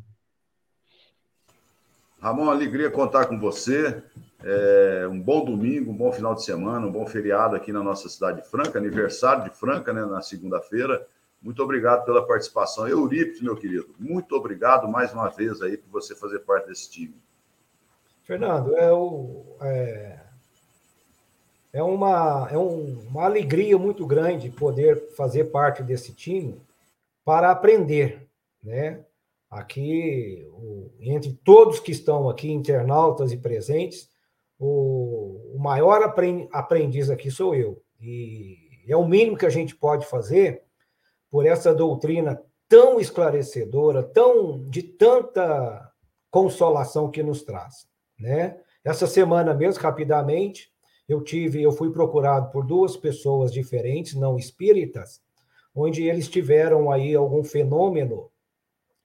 [2.20, 4.02] Ramon, alegria contar com você.
[4.42, 8.08] É, um bom domingo, um bom final de semana, um bom feriado aqui na nossa
[8.08, 11.06] cidade de Franca, aniversário de Franca, né, na segunda-feira.
[11.44, 12.88] Muito obrigado pela participação.
[12.88, 17.14] Eurípides, meu querido, muito obrigado mais uma vez aí por você fazer parte desse time.
[18.22, 20.20] Fernando, é, o, é,
[21.70, 26.58] é, uma, é um, uma alegria muito grande poder fazer parte desse time
[27.22, 28.26] para aprender,
[28.62, 29.04] né?
[29.50, 34.08] Aqui, o, entre todos que estão aqui, internautas e presentes,
[34.58, 36.02] o, o maior
[36.50, 37.82] aprendiz aqui sou eu.
[38.00, 38.56] E
[38.88, 40.64] é o mínimo que a gente pode fazer
[41.34, 45.92] por essa doutrina tão esclarecedora, tão de tanta
[46.30, 48.56] consolação que nos traz, né?
[48.84, 50.72] Essa semana mesmo, rapidamente,
[51.08, 55.20] eu tive, eu fui procurado por duas pessoas diferentes, não espíritas,
[55.74, 58.30] onde eles tiveram aí algum fenômeno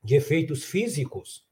[0.04, 1.44] de efeitos físicos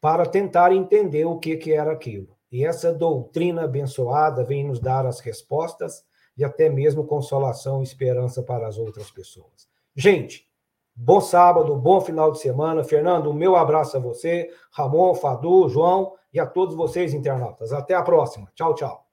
[0.00, 2.36] para tentar entender o que, que era aquilo.
[2.50, 6.02] E essa doutrina abençoada vem nos dar as respostas
[6.36, 9.69] e até mesmo consolação e esperança para as outras pessoas.
[9.94, 10.48] Gente,
[10.94, 12.84] bom sábado, bom final de semana.
[12.84, 17.72] Fernando, o meu abraço a você, Ramon, Fadu, João e a todos vocês internautas.
[17.72, 18.50] Até a próxima.
[18.54, 19.06] Tchau, tchau.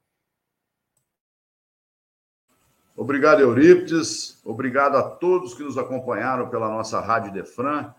[2.95, 4.41] Obrigado, Eurípides.
[4.43, 7.93] Obrigado a todos que nos acompanharam pela nossa Rádio Defran.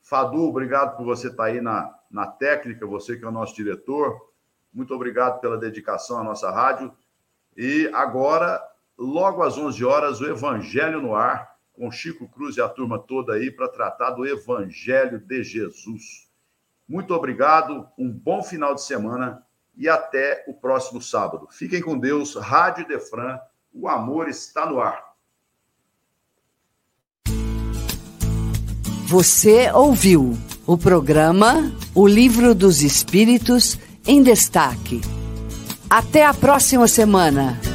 [0.00, 4.16] Fadu, obrigado por você estar aí na, na técnica, você que é o nosso diretor.
[4.72, 6.92] Muito obrigado pela dedicação à nossa rádio.
[7.56, 8.62] E agora,
[8.98, 13.34] logo às 11 horas, o Evangelho no Ar, com Chico Cruz e a turma toda
[13.34, 16.28] aí para tratar do Evangelho de Jesus.
[16.88, 19.44] Muito obrigado, um bom final de semana
[19.76, 21.48] e até o próximo sábado.
[21.50, 22.36] Fiquem com Deus.
[22.36, 23.38] Rádio Defran,
[23.72, 25.14] o amor está no ar.
[29.06, 35.00] Você ouviu o programa O Livro dos Espíritos em Destaque.
[35.90, 37.73] Até a próxima semana.